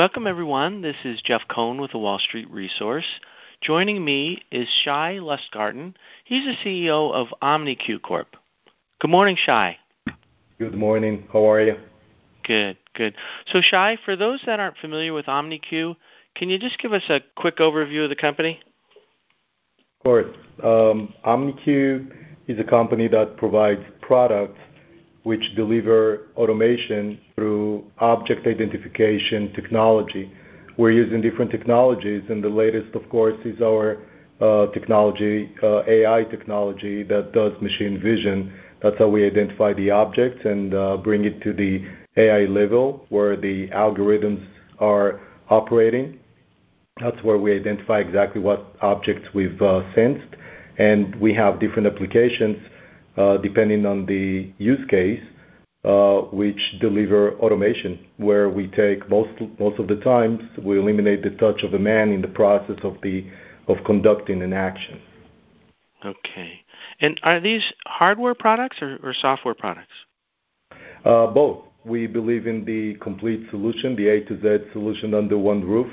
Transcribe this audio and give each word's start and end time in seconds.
Welcome, 0.00 0.26
everyone. 0.26 0.80
This 0.80 0.96
is 1.04 1.20
Jeff 1.20 1.42
Cohen 1.46 1.78
with 1.78 1.90
the 1.90 1.98
Wall 1.98 2.18
Street 2.18 2.50
Resource. 2.50 3.04
Joining 3.60 4.02
me 4.02 4.40
is 4.50 4.66
Shai 4.82 5.18
Lustgarten. 5.18 5.92
He's 6.24 6.42
the 6.46 6.54
CEO 6.64 7.12
of 7.12 7.26
OMNIQ 7.42 8.00
Corp. 8.00 8.28
Good 8.98 9.10
morning, 9.10 9.36
Shai. 9.36 9.76
Good 10.58 10.74
morning. 10.74 11.28
How 11.30 11.50
are 11.50 11.60
you? 11.60 11.76
Good, 12.44 12.78
good. 12.94 13.14
So, 13.48 13.60
Shai, 13.60 13.98
for 14.02 14.16
those 14.16 14.40
that 14.46 14.58
aren't 14.58 14.78
familiar 14.78 15.12
with 15.12 15.26
OMNIQ, 15.26 15.94
can 16.34 16.48
you 16.48 16.58
just 16.58 16.78
give 16.78 16.94
us 16.94 17.04
a 17.10 17.20
quick 17.36 17.58
overview 17.58 18.04
of 18.04 18.08
the 18.08 18.16
company? 18.16 18.58
Of 19.98 20.04
course. 20.04 20.34
Um, 20.64 21.12
OMNIQ 21.26 22.10
is 22.46 22.58
a 22.58 22.64
company 22.64 23.06
that 23.08 23.36
provides 23.36 23.82
products 24.00 24.60
which 25.22 25.54
deliver 25.54 26.28
automation 26.36 27.20
through 27.34 27.84
object 27.98 28.46
identification 28.46 29.52
technology. 29.52 30.32
We're 30.78 30.92
using 30.92 31.20
different 31.20 31.50
technologies, 31.50 32.22
and 32.30 32.42
the 32.42 32.48
latest, 32.48 32.94
of 32.94 33.08
course, 33.10 33.36
is 33.44 33.60
our 33.60 33.98
uh, 34.40 34.66
technology, 34.68 35.52
uh, 35.62 35.82
AI 35.86 36.24
technology 36.24 37.02
that 37.02 37.32
does 37.32 37.52
machine 37.60 38.00
vision. 38.00 38.52
That's 38.82 38.96
how 38.98 39.08
we 39.08 39.26
identify 39.26 39.74
the 39.74 39.90
objects 39.90 40.46
and 40.46 40.72
uh, 40.74 40.96
bring 40.96 41.24
it 41.24 41.42
to 41.42 41.52
the 41.52 41.84
AI 42.16 42.46
level 42.46 43.04
where 43.10 43.36
the 43.36 43.68
algorithms 43.68 44.42
are 44.78 45.20
operating. 45.50 46.18
That's 46.98 47.22
where 47.22 47.36
we 47.36 47.54
identify 47.54 47.98
exactly 48.00 48.40
what 48.40 48.74
objects 48.80 49.28
we've 49.34 49.58
sensed. 49.94 50.36
And 50.78 51.14
we 51.16 51.34
have 51.34 51.60
different 51.60 51.86
applications 51.86 52.56
Uh, 53.16 53.36
depending 53.38 53.84
on 53.86 54.06
the 54.06 54.52
use 54.58 54.84
case, 54.88 55.20
uh, 55.84 56.20
which 56.32 56.60
deliver 56.80 57.32
automation, 57.38 57.98
where 58.18 58.48
we 58.48 58.68
take 58.68 59.08
most 59.10 59.30
of 59.78 59.88
the 59.88 60.00
times, 60.04 60.40
we 60.62 60.78
eliminate 60.78 61.22
the 61.22 61.30
touch 61.30 61.62
of 61.62 61.74
a 61.74 61.78
man 61.78 62.12
in 62.12 62.22
the 62.22 62.28
process 62.28 62.78
of 62.82 63.84
conducting 63.84 64.42
an 64.42 64.52
action. 64.52 65.00
Okay. 66.04 66.60
And 67.00 67.20
are 67.22 67.40
these 67.40 67.64
hardware 67.86 68.34
products 68.34 68.78
or 68.80 69.12
software 69.20 69.54
products? 69.54 69.92
Uh, 71.04 71.26
both. 71.26 71.64
We 71.84 72.06
believe 72.06 72.46
in 72.46 72.64
the 72.66 72.94
complete 72.96 73.48
solution, 73.50 73.96
the 73.96 74.08
A 74.08 74.20
to 74.26 74.40
Z 74.42 74.70
solution 74.72 75.14
under 75.14 75.38
one 75.38 75.64
roof, 75.64 75.90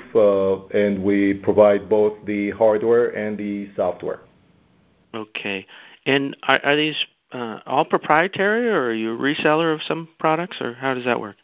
and 0.74 1.02
we 1.02 1.34
provide 1.34 1.88
both 1.88 2.12
the 2.26 2.50
hardware 2.50 3.08
and 3.16 3.38
the 3.38 3.70
software. 3.74 4.20
Okay. 5.14 5.66
And 6.04 6.36
are 6.42 6.76
these 6.76 6.96
Uh, 7.30 7.60
all 7.66 7.84
proprietary, 7.84 8.68
or 8.68 8.86
are 8.86 8.94
you 8.94 9.14
a 9.14 9.18
reseller 9.18 9.74
of 9.74 9.82
some 9.82 10.08
products, 10.18 10.56
or 10.62 10.72
how 10.72 10.94
does 10.94 11.04
that 11.04 11.20
work? 11.20 11.36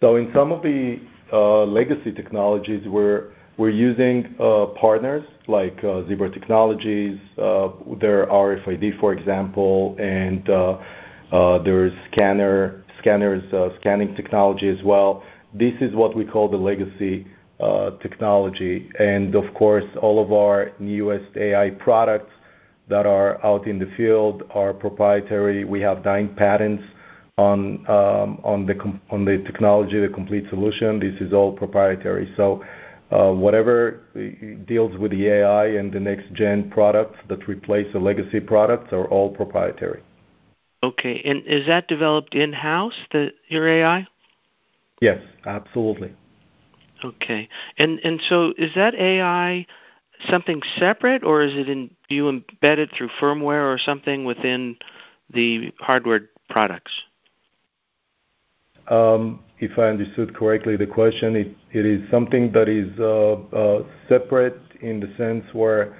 So 0.00 0.16
in 0.16 0.32
some 0.34 0.50
of 0.50 0.62
the 0.62 0.98
uh, 1.32 1.62
legacy 1.64 2.10
technologies, 2.10 2.86
we're 2.88 3.30
we're 3.56 3.70
using 3.70 4.34
uh, 4.38 4.66
partners 4.78 5.24
like 5.46 5.82
uh, 5.82 6.06
Zebra 6.08 6.30
Technologies, 6.30 7.18
uh, 7.38 7.68
their 8.00 8.26
RFID, 8.26 9.00
for 9.00 9.14
example, 9.14 9.96
and 9.98 10.44
there's 11.64 11.92
scanner 12.12 12.84
scanners, 12.98 13.42
scanning 13.80 14.14
technology 14.16 14.68
as 14.68 14.82
well. 14.82 15.22
This 15.54 15.74
is 15.80 15.94
what 15.94 16.16
we 16.16 16.24
call 16.24 16.48
the 16.50 16.56
legacy 16.56 17.26
technology. 18.02 18.90
And 18.98 19.34
of 19.36 19.54
course, 19.54 19.86
all 20.02 20.22
of 20.22 20.32
our 20.32 20.72
newest 20.78 21.34
AI 21.36 21.70
products 21.70 22.32
that 22.88 23.06
are 23.06 23.44
out 23.44 23.66
in 23.66 23.78
the 23.78 23.90
field 23.96 24.44
are 24.50 24.72
proprietary. 24.72 25.64
We 25.64 25.80
have 25.80 26.04
nine 26.04 26.34
patents 26.34 26.84
on 27.38 27.86
um, 27.88 28.66
the 28.66 29.42
technology, 29.44 30.00
the 30.00 30.08
complete 30.08 30.48
solution. 30.48 30.98
This 30.98 31.20
is 31.20 31.32
all 31.32 31.52
proprietary. 31.52 32.32
So 32.36 32.64
uh, 33.10 33.32
whatever 33.32 34.00
uh, 34.16 34.64
deals 34.66 34.96
with 34.96 35.10
the 35.10 35.26
AI 35.28 35.66
and 35.66 35.92
the 35.92 36.00
next-gen 36.00 36.70
products 36.70 37.18
that 37.28 37.46
replace 37.46 37.92
the 37.92 37.98
legacy 37.98 38.40
products 38.40 38.92
are 38.92 39.06
all 39.06 39.30
proprietary. 39.30 40.02
Okay. 40.82 41.20
And 41.24 41.44
is 41.46 41.66
that 41.66 41.88
developed 41.88 42.34
in-house, 42.34 42.94
your 43.48 43.68
AI? 43.68 44.06
Yes, 45.00 45.22
absolutely. 45.44 46.12
Okay. 47.04 47.48
And 47.76 48.00
so 48.28 48.54
is 48.56 48.70
that 48.74 48.94
AI 48.94 49.66
something 50.28 50.62
separate, 50.78 51.22
or 51.24 51.42
is 51.42 51.54
it 51.54 51.68
in, 51.68 51.90
do 52.08 52.14
you 52.14 52.28
embedded 52.28 52.90
through 52.92 53.08
firmware 53.20 53.72
or 53.72 53.78
something 53.78 54.24
within 54.24 54.76
the 55.32 55.72
hardware 55.80 56.28
products? 56.48 56.92
Um, 58.88 59.40
If 59.58 59.78
I 59.78 59.88
understood 59.88 60.34
correctly 60.34 60.76
the 60.76 60.86
question, 60.86 61.34
it, 61.34 61.48
it 61.72 61.86
is 61.86 62.08
something 62.10 62.52
that 62.52 62.68
is 62.68 62.90
uh, 63.00 63.34
uh, 63.56 63.84
separate 64.08 64.60
in 64.80 65.00
the 65.00 65.10
sense 65.16 65.44
where 65.52 65.96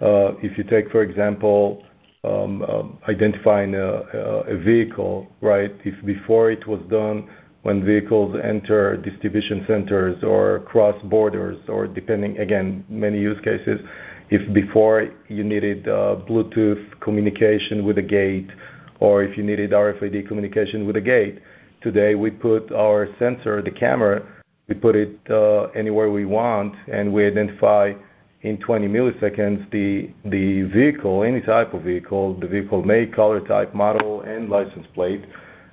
uh, 0.00 0.34
if 0.42 0.56
you 0.58 0.64
take, 0.64 0.90
for 0.90 1.02
example, 1.02 1.84
um, 2.24 2.98
identifying 3.08 3.74
a, 3.74 3.88
a 4.54 4.56
vehicle, 4.56 5.26
right, 5.40 5.72
if 5.84 5.94
before 6.04 6.50
it 6.50 6.66
was 6.66 6.80
done 6.90 7.28
when 7.62 7.84
vehicles 7.84 8.36
enter 8.42 8.96
distribution 8.96 9.64
centers 9.66 10.22
or 10.22 10.60
cross 10.60 11.00
borders 11.04 11.58
or 11.68 11.86
depending, 11.86 12.38
again, 12.38 12.84
many 12.88 13.18
use 13.18 13.40
cases, 13.40 13.80
if 14.30 14.52
before 14.52 15.10
you 15.28 15.42
needed 15.42 15.88
uh, 15.88 16.16
Bluetooth 16.28 17.00
communication 17.00 17.84
with 17.84 17.98
a 17.98 18.02
gate 18.02 18.50
or 19.00 19.22
if 19.22 19.36
you 19.36 19.42
needed 19.42 19.70
RFID 19.70 20.26
communication 20.28 20.86
with 20.86 20.96
a 20.96 21.00
gate, 21.00 21.40
today 21.80 22.14
we 22.14 22.30
put 22.30 22.70
our 22.72 23.08
sensor, 23.18 23.62
the 23.62 23.70
camera, 23.70 24.22
we 24.68 24.74
put 24.74 24.96
it 24.96 25.18
uh, 25.30 25.64
anywhere 25.74 26.10
we 26.10 26.26
want, 26.26 26.74
and 26.92 27.12
we 27.12 27.26
identify 27.26 27.92
in 28.42 28.58
20 28.58 28.86
milliseconds 28.86 29.70
the 29.70 30.62
vehicle, 30.72 31.24
any 31.24 31.40
type 31.40 31.74
of 31.74 31.82
vehicle, 31.82 32.38
the 32.38 32.46
vehicle 32.46 32.82
make, 32.84 33.14
color 33.14 33.40
type, 33.40 33.74
model, 33.74 34.20
and 34.22 34.48
license 34.48 34.86
plate. 34.94 35.24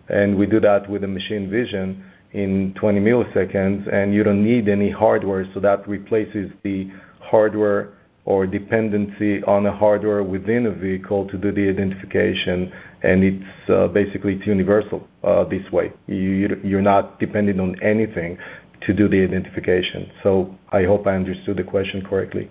And 0.09 0.37
we 0.37 0.45
do 0.45 0.59
that 0.59 0.89
with 0.89 1.03
a 1.03 1.07
machine 1.07 1.49
vision 1.49 2.03
in 2.31 2.73
20 2.73 2.99
milliseconds, 2.99 3.91
and 3.91 4.13
you 4.13 4.23
don't 4.23 4.43
need 4.43 4.67
any 4.67 4.89
hardware. 4.89 5.45
So 5.53 5.59
that 5.61 5.87
replaces 5.87 6.51
the 6.63 6.91
hardware 7.19 7.93
or 8.25 8.47
dependency 8.47 9.41
on 9.43 9.65
a 9.65 9.71
hardware 9.71 10.23
within 10.23 10.65
a 10.65 10.71
vehicle 10.71 11.27
to 11.29 11.37
do 11.37 11.51
the 11.51 11.69
identification. 11.69 12.73
And 13.03 13.23
it's 13.23 13.69
uh, 13.69 13.87
basically 13.87 14.41
universal 14.45 15.07
uh, 15.23 15.43
this 15.45 15.71
way. 15.71 15.93
You're 16.07 16.81
not 16.81 17.19
dependent 17.19 17.59
on 17.61 17.81
anything 17.81 18.37
to 18.81 18.93
do 18.93 19.07
the 19.07 19.23
identification. 19.23 20.11
So 20.23 20.55
I 20.71 20.83
hope 20.83 21.07
I 21.07 21.15
understood 21.15 21.57
the 21.57 21.63
question 21.63 22.03
correctly. 22.03 22.49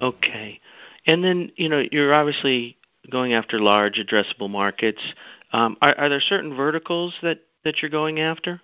Okay. 0.00 0.60
And 1.06 1.22
then 1.22 1.52
you 1.56 1.68
know, 1.68 1.84
you're 1.92 2.14
obviously 2.14 2.76
going 3.10 3.34
after 3.34 3.58
large 3.58 3.98
addressable 3.98 4.50
markets. 4.50 5.00
Um, 5.54 5.76
are 5.80 6.08
there 6.08 6.20
certain 6.20 6.56
verticals 6.56 7.14
that 7.22 7.38
that 7.64 7.80
you're 7.80 7.90
going 7.90 8.18
after? 8.18 8.60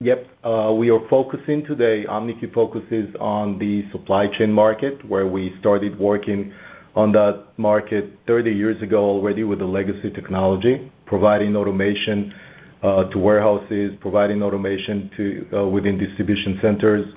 Yep. 0.00 0.26
Uh, 0.44 0.74
we 0.76 0.90
are 0.90 1.00
focusing 1.08 1.64
today. 1.64 2.04
OMNIQ 2.06 2.52
focuses 2.52 3.14
on 3.18 3.58
the 3.58 3.90
supply 3.90 4.26
chain 4.28 4.52
market, 4.52 5.02
where 5.08 5.26
we 5.26 5.56
started 5.58 5.98
working 5.98 6.52
on 6.94 7.12
that 7.12 7.46
market 7.56 8.12
30 8.26 8.52
years 8.52 8.82
ago 8.82 8.98
already 9.02 9.42
with 9.42 9.60
the 9.60 9.64
legacy 9.64 10.10
technology, 10.10 10.92
providing 11.06 11.56
automation 11.56 12.34
uh, 12.82 13.04
to 13.04 13.18
warehouses, 13.18 13.94
providing 14.00 14.42
automation 14.42 15.10
to 15.16 15.58
uh, 15.60 15.66
within 15.66 15.96
distribution 15.96 16.58
centers, 16.60 17.14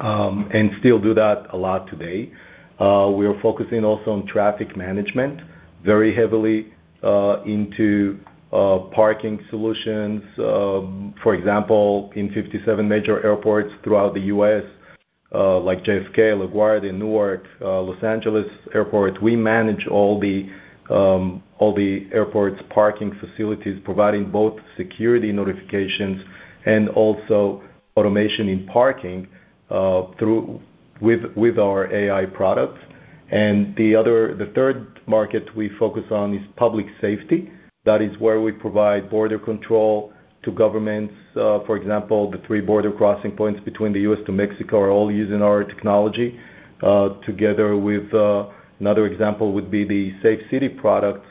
um, 0.00 0.48
and 0.54 0.70
still 0.80 0.98
do 0.98 1.12
that 1.12 1.46
a 1.50 1.56
lot 1.56 1.88
today. 1.88 2.32
We 2.80 3.26
are 3.26 3.38
focusing 3.42 3.84
also 3.84 4.12
on 4.12 4.26
traffic 4.26 4.76
management, 4.78 5.42
very 5.84 6.14
heavily 6.14 6.72
Uh, 7.04 7.42
into 7.44 8.18
uh, 8.50 8.78
parking 8.94 9.38
solutions. 9.50 10.22
Uh, 10.38 10.80
for 11.22 11.34
example, 11.34 12.10
in 12.16 12.32
57 12.32 12.88
major 12.88 13.22
airports 13.22 13.70
throughout 13.82 14.14
the 14.14 14.20
U.S., 14.20 14.64
like 15.30 15.84
JFK, 15.84 16.16
LaGuardia, 16.16 16.94
Newark, 16.94 17.44
Los 17.60 18.02
Angeles 18.02 18.46
Airport, 18.72 19.22
we 19.22 19.36
manage 19.36 19.86
all 19.86 20.18
the 20.18 20.48
um 20.88 21.42
all 21.58 21.74
the 21.74 22.06
airports' 22.10 22.62
parking 22.70 23.12
facilities, 23.20 23.78
providing 23.84 24.30
both 24.30 24.58
security 24.78 25.30
notifications 25.30 26.22
and 26.64 26.88
also 26.88 27.62
automation 27.98 28.48
in 28.48 28.66
parking 28.66 29.28
uh 29.68 30.04
through 30.18 30.58
with 31.02 31.22
with 31.36 31.58
our 31.58 31.92
AI 31.92 32.24
products. 32.24 32.80
And 33.30 33.76
the 33.76 34.50
third 34.54 34.93
market 35.06 35.54
we 35.56 35.68
focus 35.78 36.04
on 36.10 36.34
is 36.34 36.46
public 36.56 36.86
safety. 37.00 37.50
That 37.84 38.00
is 38.00 38.18
where 38.18 38.40
we 38.40 38.52
provide 38.52 39.10
border 39.10 39.38
control 39.38 40.12
to 40.42 40.50
governments. 40.52 41.14
Uh, 41.36 41.60
for 41.66 41.76
example, 41.76 42.30
the 42.30 42.38
three 42.38 42.60
border 42.60 42.92
crossing 42.92 43.32
points 43.32 43.60
between 43.60 43.92
the 43.92 44.00
U.S. 44.00 44.20
to 44.26 44.32
Mexico 44.32 44.80
are 44.80 44.90
all 44.90 45.10
using 45.10 45.42
our 45.42 45.64
technology. 45.64 46.38
Uh, 46.82 47.20
together 47.22 47.76
with 47.76 48.12
uh, 48.12 48.46
another 48.80 49.06
example 49.06 49.52
would 49.52 49.70
be 49.70 49.84
the 49.84 50.12
Safe 50.22 50.40
City 50.50 50.68
products, 50.68 51.26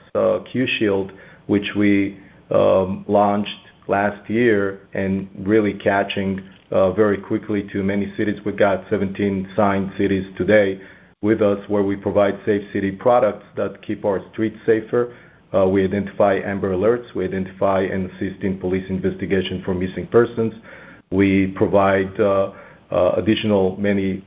Q 0.52 0.66
Shield, 0.68 1.12
which 1.48 1.72
we 1.76 2.20
um, 2.50 3.06
launched 3.08 3.50
last 3.88 4.30
year 4.30 4.88
and 4.94 5.30
really 5.40 5.74
catching 5.74 6.50
very 6.72 7.18
quickly 7.18 7.68
to 7.72 7.84
many 7.84 8.12
cities. 8.16 8.40
We've 8.44 8.58
got 8.58 8.86
17 8.90 9.52
signed 9.56 9.92
cities 9.96 10.26
today 10.38 10.82
with 11.24 11.42
us 11.42 11.58
where 11.70 11.82
we 11.82 11.96
provide 11.96 12.38
safe 12.46 12.62
city 12.74 12.92
products 12.92 13.46
that 13.56 13.82
keep 13.82 14.04
our 14.06 14.22
streets 14.32 14.58
safer. 14.66 15.16
Uh, 15.54 15.66
we 15.68 15.84
identify 15.84 16.36
AMBER 16.36 16.72
Alerts. 16.72 17.16
We 17.16 17.24
identify 17.24 17.82
and 17.82 18.12
assist 18.12 18.44
in 18.44 18.60
police 18.60 18.88
investigation 18.90 19.64
for 19.64 19.74
missing 19.74 20.06
persons. 20.08 20.54
We 21.12 21.54
provide 21.56 22.20
uh, 22.20 22.52
uh, 22.92 23.14
additional 23.16 23.78
many 23.78 24.24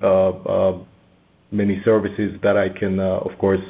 many 1.53 1.81
services 1.85 2.37
that 2.43 2.57
I 2.57 2.69
can, 2.69 2.99
of 2.99 3.37
course, 3.39 3.61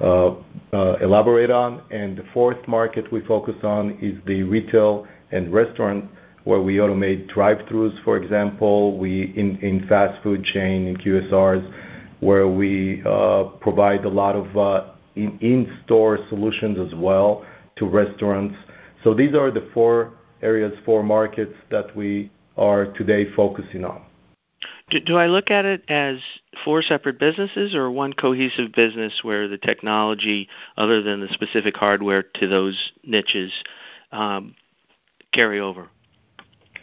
elaborate 0.00 1.50
on. 1.50 1.82
And 1.90 2.16
the 2.16 2.24
fourth 2.32 2.66
market 2.66 3.12
we 3.12 3.20
focus 3.20 3.56
on 3.62 3.98
is 4.00 4.18
the 4.26 4.42
retail 4.44 5.06
and 5.30 5.52
restaurant, 5.52 6.06
where 6.44 6.60
we 6.60 6.76
automate 6.76 7.28
drive-throughs, 7.28 8.02
for 8.04 8.16
example, 8.16 8.96
we 8.96 9.34
in 9.36 9.58
in 9.58 9.86
fast 9.88 10.22
food 10.22 10.44
chain, 10.44 10.86
in 10.86 10.96
QSRs, 10.96 11.64
where 12.26 12.48
we 12.48 13.04
uh, 13.06 13.44
provide 13.60 14.04
a 14.04 14.08
lot 14.08 14.34
of 14.34 14.56
uh, 14.56 14.90
in-store 15.14 16.18
solutions 16.28 16.76
as 16.76 16.92
well 16.98 17.46
to 17.76 17.86
restaurants. 17.86 18.56
So 19.04 19.14
these 19.14 19.32
are 19.36 19.52
the 19.52 19.70
four 19.72 20.12
areas, 20.42 20.76
four 20.84 21.04
markets 21.04 21.54
that 21.70 21.94
we 21.94 22.32
are 22.56 22.86
today 22.94 23.26
focusing 23.36 23.84
on. 23.84 24.02
Do 24.90 25.16
I 25.16 25.28
look 25.28 25.52
at 25.52 25.66
it 25.66 25.84
as 25.88 26.16
four 26.64 26.82
separate 26.82 27.20
businesses 27.20 27.76
or 27.76 27.92
one 27.92 28.12
cohesive 28.12 28.72
business 28.72 29.20
where 29.22 29.46
the 29.46 29.58
technology, 29.58 30.48
other 30.76 31.02
than 31.02 31.20
the 31.20 31.28
specific 31.28 31.76
hardware 31.76 32.24
to 32.40 32.48
those 32.48 32.76
niches, 33.04 33.52
um, 34.10 34.56
carry 35.32 35.60
over? 35.60 35.90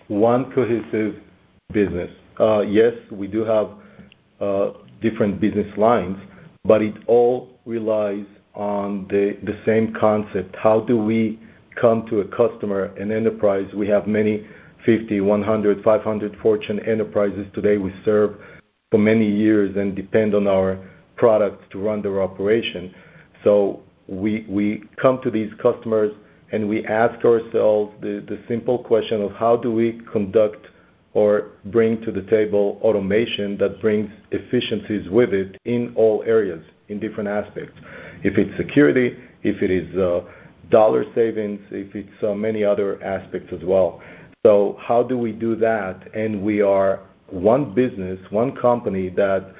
One 0.07 0.53
cohesive 0.53 1.17
business. 1.73 2.11
Uh, 2.39 2.61
yes, 2.61 2.93
we 3.11 3.27
do 3.27 3.43
have 3.43 3.71
different 5.03 5.39
business 5.39 5.71
lines, 5.77 6.17
but 6.63 6.81
it 6.81 6.95
all 7.05 7.49
relies 7.65 8.25
on 8.55 9.07
the 9.09 9.55
same 9.65 9.93
concept. 9.93 10.55
How 10.55 10.79
do 10.79 10.97
we 10.97 11.39
come 11.79 12.07
to 12.07 12.21
a 12.21 12.25
customer, 12.25 12.85
an 12.97 13.11
enterprise? 13.11 13.67
We 13.75 13.87
have 13.89 14.07
many 14.07 14.47
50, 14.85 15.21
100, 15.21 15.83
500 15.83 16.37
Fortune 16.41 16.79
enterprises 16.79 17.45
today 17.53 17.77
we 17.77 17.93
serve 18.03 18.31
for 18.91 18.97
many 18.97 19.29
years 19.29 19.75
and 19.75 19.95
depend 19.95 20.33
on 20.35 20.47
our 20.47 20.79
products 21.15 21.63
to 21.71 21.79
run 21.79 22.01
their 22.01 22.21
operation. 22.21 22.93
So 23.43 23.81
we 24.07 24.45
we 24.49 24.83
come 25.01 25.21
to 25.21 25.31
these 25.31 25.51
customers, 25.61 26.11
and 26.51 26.67
we 26.67 26.85
ask 26.85 27.23
ourselves 27.25 27.93
the 28.01 28.39
simple 28.47 28.77
question 28.79 29.21
of 29.21 29.31
how 29.31 29.57
do 29.57 29.71
we 29.71 30.01
conduct 30.11 30.67
or 31.13 31.51
bring 31.65 32.01
to 32.01 32.11
the 32.11 32.23
table 32.23 32.79
automation 32.81 33.57
that 33.57 33.79
brings 33.81 34.09
efficiencies 34.31 35.09
with 35.09 35.33
it 35.33 35.57
in 35.65 35.93
all 35.95 36.23
areas, 36.25 36.63
in 36.89 36.99
different 36.99 37.29
aspects. 37.29 37.79
If 38.23 38.37
it's 38.37 38.55
security, 38.57 39.17
if 39.43 39.61
it 39.61 39.69
is 39.69 39.95
uh, 39.97 40.21
dollar 40.69 41.03
savings, 41.13 41.59
if 41.71 41.95
it's 41.95 42.23
uh, 42.23 42.33
many 42.33 42.63
other 42.63 43.01
aspects 43.03 43.53
as 43.53 43.63
well. 43.63 44.01
So 44.45 44.77
how 44.79 45.03
do 45.03 45.17
we 45.17 45.31
do 45.31 45.55
that? 45.57 46.13
And 46.15 46.41
we 46.41 46.61
are 46.61 47.01
one 47.29 47.73
business, 47.73 48.19
one 48.31 48.55
company 48.55 49.09
that 49.09 49.53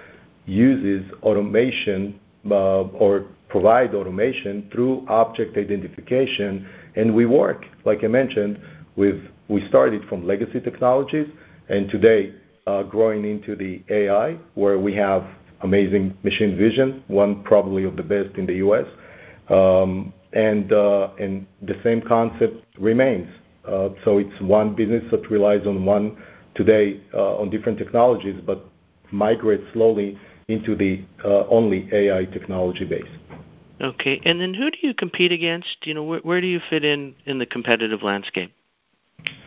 uses 0.46 1.10
automation 1.22 2.20
uh, 2.50 2.82
or 2.84 3.26
provide 3.48 3.94
automation 3.94 4.68
through 4.72 5.06
object 5.08 5.58
identification. 5.58 6.68
And 6.96 7.16
we 7.16 7.26
work, 7.26 7.66
like 7.86 8.04
I 8.04 8.08
mentioned, 8.08 8.60
we 8.96 9.68
started 9.70 10.04
from 10.10 10.28
legacy 10.28 10.60
technologies, 10.60 11.28
and 11.70 11.90
today, 11.90 12.34
uh, 12.68 12.84
growing 12.84 13.26
into 13.26 13.56
the 13.56 13.82
AI, 13.90 14.38
where 14.56 14.80
we 14.80 14.94
have 14.96 15.26
amazing 15.62 16.16
machine 16.24 16.58
vision, 16.58 17.04
one 17.08 17.44
probably 17.44 17.84
of 17.84 17.96
the 17.96 18.04
best 18.04 18.36
in 18.38 18.46
the 18.46 18.56
U.S. 18.56 18.86
Um, 19.50 20.14
uh, 20.36 20.40
and 20.40 21.46
the 21.62 21.80
same 21.84 22.02
concept 22.02 22.66
remains. 22.80 23.30
Uh 23.66 23.90
so 24.04 24.18
it's 24.18 24.42
one 24.42 24.76
business 24.76 25.04
that 25.12 25.30
relies 25.30 25.66
on 25.68 25.86
one 25.86 26.18
today, 26.56 27.00
uh, 27.14 27.38
on 27.38 27.50
different 27.50 27.78
technologies, 27.78 28.42
but 28.46 28.66
migrates 29.12 29.64
slowly 29.74 30.18
into 30.48 30.76
the 30.76 31.02
only 31.50 31.88
AI 31.94 32.26
technology 32.26 32.84
base. 32.84 33.14
Okay. 33.80 34.22
And 34.26 34.40
then 34.40 34.54
who 34.54 34.72
do 34.72 34.78
you 34.82 34.94
compete 34.94 35.32
against? 35.32 35.78
You 35.84 35.94
know, 35.94 36.04
where 36.04 36.42
do 36.42 36.48
you 36.48 36.60
fit 36.70 36.84
in 36.84 37.16
in 37.26 37.40
the 37.40 37.46
competitive 37.46 38.02
landscape? 38.02 38.54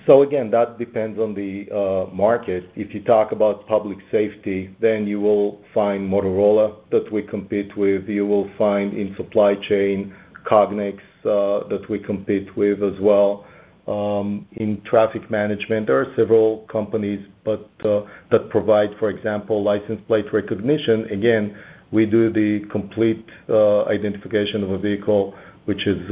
So 0.06 0.22
again, 0.22 0.52
that 0.52 0.78
depends 0.78 1.18
on 1.18 1.34
the 1.34 1.68
uh, 1.70 2.14
market. 2.14 2.70
If 2.76 2.94
you 2.94 3.02
talk 3.02 3.32
about 3.32 3.66
public 3.66 3.98
safety, 4.12 4.74
then 4.80 5.04
you 5.04 5.20
will 5.20 5.60
find 5.74 6.08
Motorola 6.08 6.76
that 6.92 7.10
we 7.12 7.22
compete 7.22 7.76
with. 7.76 8.08
You 8.08 8.24
will 8.24 8.48
find 8.56 8.94
in 8.94 9.16
supply 9.16 9.56
chain, 9.56 10.14
Cognex, 10.48 11.00
uh, 11.24 11.66
that 11.68 11.86
we 11.90 11.98
compete 11.98 12.56
with 12.56 12.84
as 12.84 13.00
well. 13.00 13.46
Um, 13.88 14.46
in 14.52 14.80
traffic 14.82 15.28
management, 15.28 15.88
there 15.88 16.00
are 16.00 16.12
several 16.14 16.66
companies 16.70 17.24
but 17.44 17.68
uh, 17.84 18.02
that 18.30 18.48
provide, 18.50 18.90
for 18.98 19.10
example, 19.10 19.62
license 19.62 20.00
plate 20.06 20.32
recognition. 20.32 21.04
Again, 21.06 21.56
we 21.90 22.06
do 22.06 22.32
the 22.32 22.66
complete 22.70 23.24
identification 23.48 24.62
of 24.64 24.70
a 24.70 24.78
vehicle, 24.78 25.34
which 25.66 25.86
is 25.86 26.10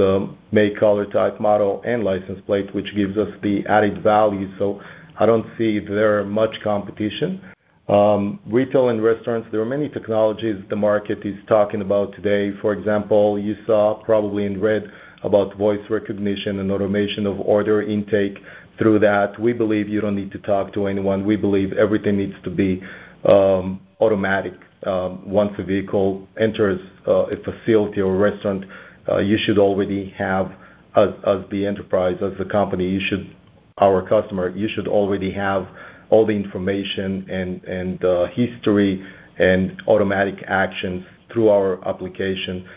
make, 0.53 0.79
color, 0.79 1.07
type, 1.07 1.41
model, 1.41 1.83
and 1.85 2.05
license 2.05 2.41
plate, 2.47 2.73
which 2.75 2.95
gives 2.95 3.17
us 3.17 3.31
the 3.43 3.65
added 3.67 4.03
value. 4.03 4.49
So 4.59 4.81
I 5.19 5.27
don't 5.27 5.47
see 5.57 5.79
there 5.79 6.23
much 6.25 6.61
competition. 6.63 7.41
Um, 7.89 8.41
retail 8.47 8.89
and 8.89 9.03
restaurants, 9.03 9.49
there 9.53 9.61
are 9.61 9.67
many 9.67 9.89
technologies 9.89 10.57
the 10.71 10.77
market 10.77 11.25
is 11.25 11.37
talking 11.47 11.83
about 11.83 12.15
today. 12.15 12.53
For 12.61 12.73
example, 12.73 13.39
you 13.39 13.57
saw 13.67 14.03
probably 14.03 14.47
and 14.47 14.61
read 14.61 14.91
about 15.23 15.57
voice 15.57 15.85
recognition 15.91 16.61
and 16.61 16.71
automation 16.71 17.27
of 17.27 17.39
order 17.41 17.83
intake 17.83 18.39
through 18.79 18.99
that. 19.01 19.39
We 19.39 19.53
believe 19.53 19.89
you 19.89 20.01
don't 20.01 20.17
need 20.17 20.33
to 20.33 20.39
talk 20.39 20.73
to 20.75 20.87
anyone. 20.87 21.25
We 21.25 21.37
believe 21.37 21.73
everything 21.75 22.17
needs 22.17 22.35
to 22.45 22.51
be 22.51 22.83
um, 23.29 23.81
automatic. 24.01 24.55
Um, 24.85 25.31
once 25.31 25.55
a 25.59 25.63
vehicle 25.63 26.29
enters 26.39 26.79
uh, 27.07 27.27
a 27.27 27.37
facility 27.37 28.03
or 28.03 28.17
restaurant, 28.17 28.67
Uh, 29.09 29.19
you 29.19 29.37
should 29.39 29.59
already 29.59 30.11
have, 30.11 30.53
as 30.97 31.41
the 31.51 31.67
enterprise, 31.67 32.17
as 32.23 32.33
the 32.39 32.45
company, 32.45 32.89
you 32.89 33.01
should 33.01 33.35
our 33.79 34.07
customer, 34.09 34.51
you 34.51 34.69
should 34.69 34.87
already 34.87 35.33
have 35.33 35.67
all 36.11 36.25
the 36.25 36.33
information 36.33 37.29
and 37.29 38.05
uh, 38.05 38.27
history 38.27 39.05
and 39.39 39.83
automatic 39.89 40.45
actions 40.47 41.05
through 41.33 41.49
our 41.49 41.87
application. 41.89 42.69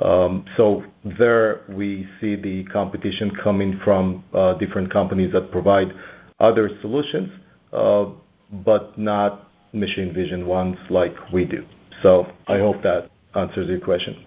Um 0.00 0.44
so 0.56 0.84
there 1.18 1.62
we 1.68 2.06
see 2.20 2.36
the 2.36 2.64
competition 2.64 3.30
coming 3.42 3.80
from 3.84 4.24
uh, 4.34 4.54
different 4.54 4.90
companies 4.92 5.32
that 5.32 5.50
provide 5.50 5.88
other 6.38 6.68
solutions, 6.82 7.30
but 7.72 8.98
not 8.98 9.50
machine 9.72 10.12
vision 10.12 10.46
ones 10.46 10.76
like 10.90 11.14
we 11.32 11.44
do. 11.44 11.64
So 12.02 12.26
I 12.46 12.58
hope 12.58 12.82
that 12.82 13.10
answers 13.34 13.68
your 13.68 13.80
question. 13.80 14.24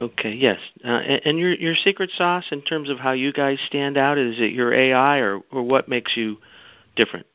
Okay. 0.00 0.34
Yes. 0.34 0.58
And 0.84 1.38
your 1.38 1.54
your 1.54 1.74
secret 1.74 2.10
sauce 2.16 2.44
in 2.50 2.62
terms 2.62 2.90
of 2.90 2.98
how 2.98 3.12
you 3.12 3.32
guys 3.32 3.58
stand 3.66 3.96
out, 3.96 4.18
is 4.18 4.36
it 4.38 4.52
your 4.52 4.72
AI 4.72 5.18
or 5.18 5.40
or 5.50 5.62
what 5.62 5.88
makes 5.88 6.16
you 6.16 6.36
different? 6.96 7.26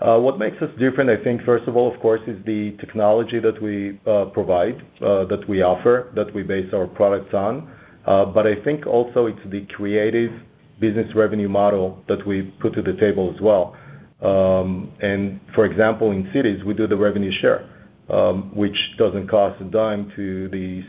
Uh, 0.00 0.18
What 0.20 0.38
makes 0.38 0.62
us 0.62 0.70
different, 0.78 1.10
I 1.10 1.16
think, 1.16 1.42
first 1.42 1.66
of 1.66 1.76
all, 1.76 1.92
of 1.92 2.00
course, 2.00 2.20
is 2.28 2.38
the 2.44 2.70
technology 2.76 3.40
that 3.40 3.60
we 3.60 3.98
uh, 4.06 4.26
provide, 4.26 4.80
that 5.00 5.44
we 5.48 5.62
offer, 5.62 6.12
that 6.14 6.32
we 6.32 6.44
base 6.44 6.72
our 6.72 6.86
products 6.86 7.34
on. 7.34 7.68
But 8.06 8.46
I 8.46 8.54
think 8.62 8.86
also 8.86 9.26
it's 9.26 9.44
the 9.46 9.66
creative 9.66 10.32
business 10.78 11.12
revenue 11.16 11.48
model 11.48 12.04
that 12.06 12.24
we 12.24 12.42
put 12.60 12.74
to 12.74 12.82
the 12.82 12.94
table 12.94 13.32
as 13.34 13.40
well. 13.40 13.76
Um, 14.22 14.92
and 15.00 15.40
for 15.54 15.64
example, 15.64 16.12
in 16.12 16.30
cities, 16.32 16.62
we 16.64 16.74
do 16.74 16.86
the 16.86 16.96
revenue 16.96 17.32
share, 17.32 17.68
Um, 18.10 18.56
which 18.56 18.94
doesn't 18.96 19.28
cost 19.28 19.60
a 19.60 19.64
dime 19.64 20.10
to 20.16 20.48
the 20.48 20.82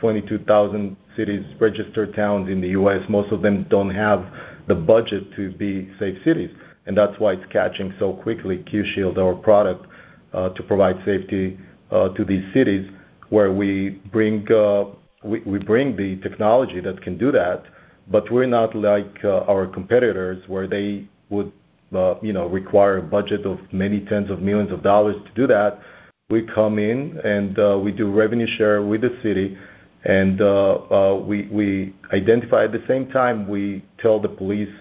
22,000 0.00 0.96
cities, 1.14 1.44
registered 1.60 2.14
towns 2.14 2.48
in 2.48 2.62
the 2.62 2.68
U.S. 2.68 3.02
Most 3.06 3.32
of 3.32 3.42
them 3.42 3.66
don't 3.68 3.90
have 3.90 4.24
the 4.66 4.74
budget 4.74 5.24
to 5.36 5.52
be 5.52 5.90
safe 5.98 6.16
cities, 6.24 6.50
and 6.86 6.96
that's 6.96 7.20
why 7.20 7.32
it's 7.32 7.44
catching 7.52 7.92
so 7.98 8.14
quickly, 8.14 8.62
Q 8.62 8.82
Shield, 8.94 9.18
our 9.18 9.34
product, 9.34 9.86
uh, 10.32 10.48
to 10.54 10.62
provide 10.62 10.96
safety 11.04 11.58
uh, 11.90 12.08
to 12.14 12.24
these 12.24 12.44
cities 12.54 12.90
where 13.28 13.52
we 13.52 14.00
bring 14.10 14.50
uh 14.50 14.84
we 15.22 15.58
bring 15.58 15.96
the 15.96 16.16
technology 16.22 16.80
that 16.80 17.02
can 17.02 17.18
do 17.18 17.30
that. 17.32 17.64
But 18.08 18.30
we're 18.30 18.46
not 18.46 18.74
like 18.74 19.22
uh, 19.22 19.40
our 19.52 19.66
competitors, 19.66 20.42
where 20.48 20.66
they 20.66 21.08
would 21.28 21.52
you 22.22 22.32
know, 22.32 22.46
require 22.48 22.98
a 22.98 23.02
budget 23.02 23.46
of 23.46 23.58
many 23.72 24.00
tens 24.00 24.30
of 24.30 24.40
millions 24.40 24.72
of 24.72 24.82
dollars 24.82 25.16
to 25.26 25.32
do 25.34 25.46
that. 25.46 25.78
We 26.30 26.40
come 26.40 26.78
in, 26.78 27.18
and 27.22 27.58
uh, 27.58 27.78
we 27.84 27.92
do 27.92 28.10
revenue 28.10 28.46
share 28.56 28.80
with 28.82 29.02
the 29.02 29.14
city, 29.22 29.58
and 30.04 30.40
uh, 30.40 30.46
uh, 30.46 31.22
we 31.22 31.92
identify 32.14 32.64
at 32.64 32.72
the 32.72 32.82
same 32.88 33.10
time, 33.10 33.46
we 33.46 33.84
tell 33.98 34.20
the 34.20 34.30
police 34.30 34.72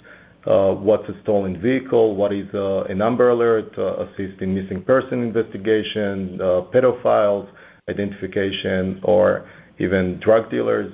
what's 0.45 1.09
a 1.09 1.21
stolen 1.21 1.59
vehicle, 1.61 2.15
what 2.15 2.31
is 2.31 2.47
an 2.53 3.01
Amber 3.01 3.31
Alert, 3.31 3.77
assist 3.77 4.41
in 4.41 4.55
missing 4.55 4.83
person 4.83 5.21
investigation, 5.21 6.37
pedophiles 6.73 7.49
identification, 7.89 9.01
or 9.03 9.45
even 9.79 10.21
drug 10.21 10.49
dealers, 10.49 10.93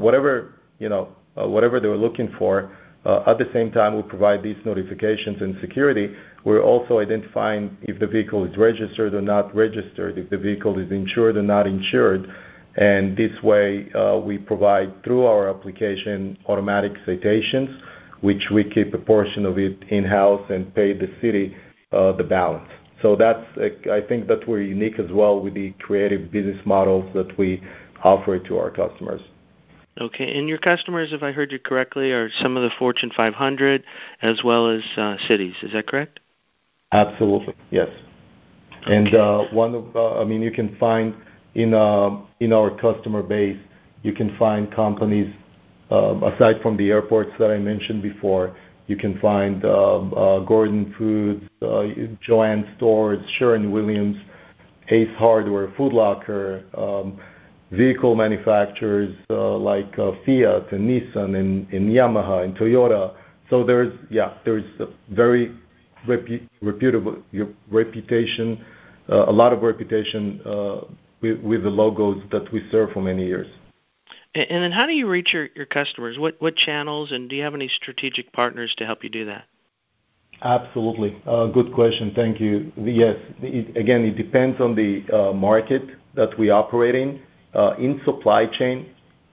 whatever, 0.00 0.54
you 0.80 0.88
know, 0.88 1.10
whatever 1.36 1.78
they're 1.78 1.96
looking 1.96 2.34
for. 2.40 2.76
At 3.04 3.38
the 3.38 3.48
same 3.52 3.70
time, 3.70 3.94
we 3.94 4.02
provide 4.02 4.42
these 4.42 4.58
notifications 4.64 5.40
and 5.40 5.56
security. 5.60 6.12
We're 6.44 6.62
also 6.62 6.98
identifying 7.00 7.76
if 7.82 7.98
the 7.98 8.06
vehicle 8.06 8.44
is 8.44 8.56
registered 8.56 9.14
or 9.14 9.20
not 9.20 9.54
registered, 9.54 10.18
if 10.18 10.30
the 10.30 10.38
vehicle 10.38 10.78
is 10.78 10.90
insured 10.90 11.36
or 11.36 11.42
not 11.42 11.66
insured. 11.66 12.32
And 12.76 13.16
this 13.16 13.42
way, 13.42 13.90
uh, 13.92 14.18
we 14.18 14.38
provide 14.38 15.04
through 15.04 15.26
our 15.26 15.48
application 15.48 16.38
automatic 16.46 16.92
citations, 17.04 17.82
which 18.20 18.48
we 18.52 18.64
keep 18.64 18.94
a 18.94 18.98
portion 18.98 19.44
of 19.44 19.58
it 19.58 19.82
in-house 19.88 20.48
and 20.50 20.74
pay 20.74 20.92
the 20.92 21.10
city 21.20 21.56
uh, 21.92 22.12
the 22.12 22.24
balance. 22.24 22.70
I 23.02 24.02
think 24.08 24.28
that 24.28 24.44
we're 24.46 24.60
unique 24.60 24.98
as 24.98 25.10
well 25.10 25.40
with 25.40 25.54
the 25.54 25.72
creative 25.80 26.30
business 26.30 26.60
models 26.66 27.10
that 27.14 27.36
we 27.38 27.62
offer 28.04 28.38
to 28.38 28.58
our 28.58 28.70
customers. 28.70 29.22
Okay. 29.98 30.38
And 30.38 30.48
your 30.48 30.58
customers, 30.58 31.12
if 31.12 31.22
I 31.22 31.32
heard 31.32 31.50
you 31.50 31.58
correctly, 31.58 32.12
are 32.12 32.30
some 32.40 32.56
of 32.56 32.62
the 32.62 32.70
Fortune 32.78 33.10
500 33.16 33.84
as 34.22 34.42
well 34.44 34.68
as 34.70 34.82
uh, 34.96 35.16
cities. 35.26 35.54
Is 35.62 35.72
that 35.72 35.86
correct? 35.86 36.20
Absolutely, 36.92 37.54
yes. 37.70 37.88
Okay. 38.86 39.16
Uh, 39.16 39.44
one 39.54 39.74
of, 39.74 39.94
uh, 39.94 40.20
I 40.20 40.24
mean, 40.24 40.42
you 40.42 40.50
can 40.50 40.76
find 40.76 41.14
in 41.54 41.74
uh, 41.74 42.20
in 42.40 42.52
our 42.52 42.70
customer 42.70 43.22
base, 43.22 43.58
you 44.02 44.12
can 44.12 44.36
find 44.38 44.72
companies, 44.72 45.32
um, 45.90 46.22
aside 46.22 46.60
from 46.62 46.76
the 46.76 46.90
airports 46.90 47.30
that 47.38 47.50
I 47.50 47.58
mentioned 47.58 48.02
before, 48.02 48.56
you 48.86 48.96
can 48.96 49.18
find 49.20 49.64
um, 49.64 50.14
uh, 50.14 50.40
Gordon 50.40 50.94
Foods, 50.96 51.44
Service, 51.60 52.08
JOANN, 52.26 53.24
Sherwin-Williams, 53.38 54.16
Ace 54.88 55.14
Hardware, 55.16 55.72
Foot 55.76 55.92
Locker, 55.92 56.64
vehicle 57.70 58.14
manufacturers, 58.16 59.14
like 59.28 59.94
Fiat 59.94 60.72
and 60.72 60.88
Nissan 60.88 61.38
and 61.38 61.68
Yamaha 61.70 62.44
and 62.44 62.56
Toyota. 62.56 63.14
So 63.48 63.62
there's, 63.62 63.92
yeah, 64.10 64.34
there's 64.44 64.64
a 64.80 64.86
very 65.10 65.54
reputation, 66.06 66.48
uh, 69.08 69.24
a 69.26 69.32
lot 69.32 69.52
of 69.52 69.62
reputation, 69.62 70.40
uh, 70.44 70.80
with 71.20 71.62
the 71.62 71.70
logos 71.70 72.22
that 72.30 72.50
we 72.52 72.62
serve 72.70 72.92
for 72.92 73.02
many 73.02 73.26
years. 73.26 73.46
And 74.34 74.62
then 74.62 74.72
how 74.72 74.86
do 74.86 74.92
you 74.92 75.08
reach 75.08 75.34
your 75.34 75.66
customers? 75.66 76.18
What 76.18 76.56
channels, 76.56 77.12
and 77.12 77.28
do 77.28 77.36
you 77.36 77.42
have 77.42 77.54
any 77.54 77.68
strategic 77.68 78.32
partners 78.32 78.74
to 78.78 78.86
help 78.86 79.04
you 79.04 79.10
do 79.10 79.26
that? 79.26 79.44
Absolutely. 80.42 81.20
Uh, 81.26 81.48
good 81.48 81.74
question. 81.74 82.12
Thank 82.14 82.40
you. 82.40 82.72
Yes. 82.76 83.16
Again, 83.42 84.04
it 84.04 84.16
depends 84.16 84.60
on 84.60 84.74
the 84.74 85.32
market 85.34 85.82
that 86.14 86.38
we 86.38 86.50
operate 86.50 86.94
in. 86.94 87.20
In 87.78 88.00
supply 88.04 88.46
chain 88.46 88.86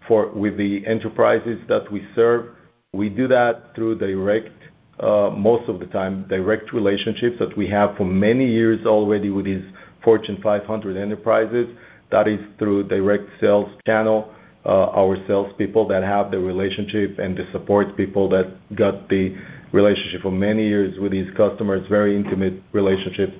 with 0.09 0.57
the 0.57 0.85
enterprises 0.85 1.59
that 1.69 1.89
we 1.91 2.05
serve, 2.15 2.49
we 2.93 3.09
do 3.09 3.27
that 3.27 3.75
through 3.75 3.99
direct, 3.99 4.51
Uh, 4.99 5.29
most 5.35 5.69
of 5.69 5.79
the 5.79 5.85
time, 5.85 6.25
direct 6.27 6.73
relationships 6.73 7.37
that 7.39 7.55
we 7.55 7.67
have 7.67 7.95
for 7.97 8.05
many 8.05 8.47
years 8.47 8.85
already 8.85 9.29
with 9.29 9.45
these 9.45 9.63
Fortune 10.03 10.39
500 10.41 10.97
enterprises. 10.97 11.67
That 12.09 12.27
is 12.27 12.39
through 12.57 12.87
direct 12.87 13.25
sales 13.39 13.69
channel, 13.85 14.33
uh, 14.65 14.89
our 14.91 15.17
salespeople 15.27 15.87
that 15.89 16.03
have 16.03 16.31
the 16.31 16.39
relationship 16.39 17.19
and 17.19 17.37
the 17.37 17.47
support 17.51 17.95
people 17.95 18.27
that 18.29 18.47
got 18.75 19.07
the 19.09 19.35
relationship 19.71 20.21
for 20.21 20.31
many 20.31 20.67
years 20.67 20.97
with 20.99 21.11
these 21.11 21.29
customers, 21.35 21.85
very 21.87 22.15
intimate 22.15 22.61
relationships. 22.71 23.33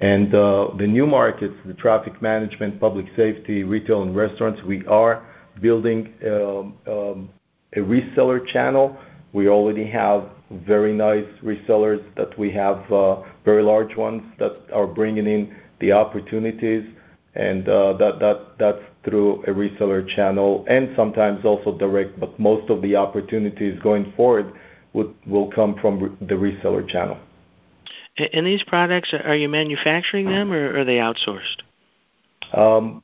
And 0.00 0.34
uh 0.34 0.70
the 0.76 0.86
new 0.86 1.06
markets, 1.06 1.54
the 1.64 1.74
traffic 1.74 2.20
management, 2.20 2.80
public 2.80 3.06
safety, 3.14 3.62
retail 3.62 4.02
and 4.02 4.16
restaurants, 4.16 4.62
we 4.62 4.84
are 4.86 5.24
building 5.60 6.12
um, 6.26 6.74
um, 6.86 7.30
a 7.74 7.78
reseller 7.78 8.44
channel. 8.46 8.96
We 9.32 9.48
already 9.48 9.88
have 9.90 10.28
very 10.50 10.92
nice 10.92 11.26
resellers 11.42 12.02
that 12.16 12.38
we 12.38 12.50
have, 12.50 12.90
uh, 12.92 13.22
very 13.44 13.62
large 13.62 13.96
ones 13.96 14.22
that 14.38 14.56
are 14.72 14.86
bringing 14.86 15.26
in 15.26 15.54
the 15.80 15.92
opportunities, 15.92 16.84
and 17.34 17.68
uh 17.68 17.92
that 17.94 18.54
that's 18.58 18.84
through 19.04 19.42
a 19.42 19.50
reseller 19.50 20.06
channel 20.16 20.64
and 20.68 20.88
sometimes 20.96 21.44
also 21.44 21.76
direct. 21.76 22.18
But 22.18 22.38
most 22.38 22.70
of 22.70 22.80
the 22.80 22.96
opportunities 22.96 23.78
going 23.82 24.12
forward 24.16 24.52
will 24.92 25.50
come 25.50 25.76
from 25.80 26.16
the 26.20 26.34
reseller 26.34 26.88
channel. 26.88 27.18
And 28.32 28.46
these 28.46 28.62
products, 28.62 29.12
uh, 29.12 29.18
are 29.24 29.34
you 29.34 29.48
manufacturing 29.48 30.26
them 30.26 30.52
or 30.52 30.78
are 30.78 30.84
they 30.84 30.96
outsourced? 30.96 31.62
Um, 32.52 33.02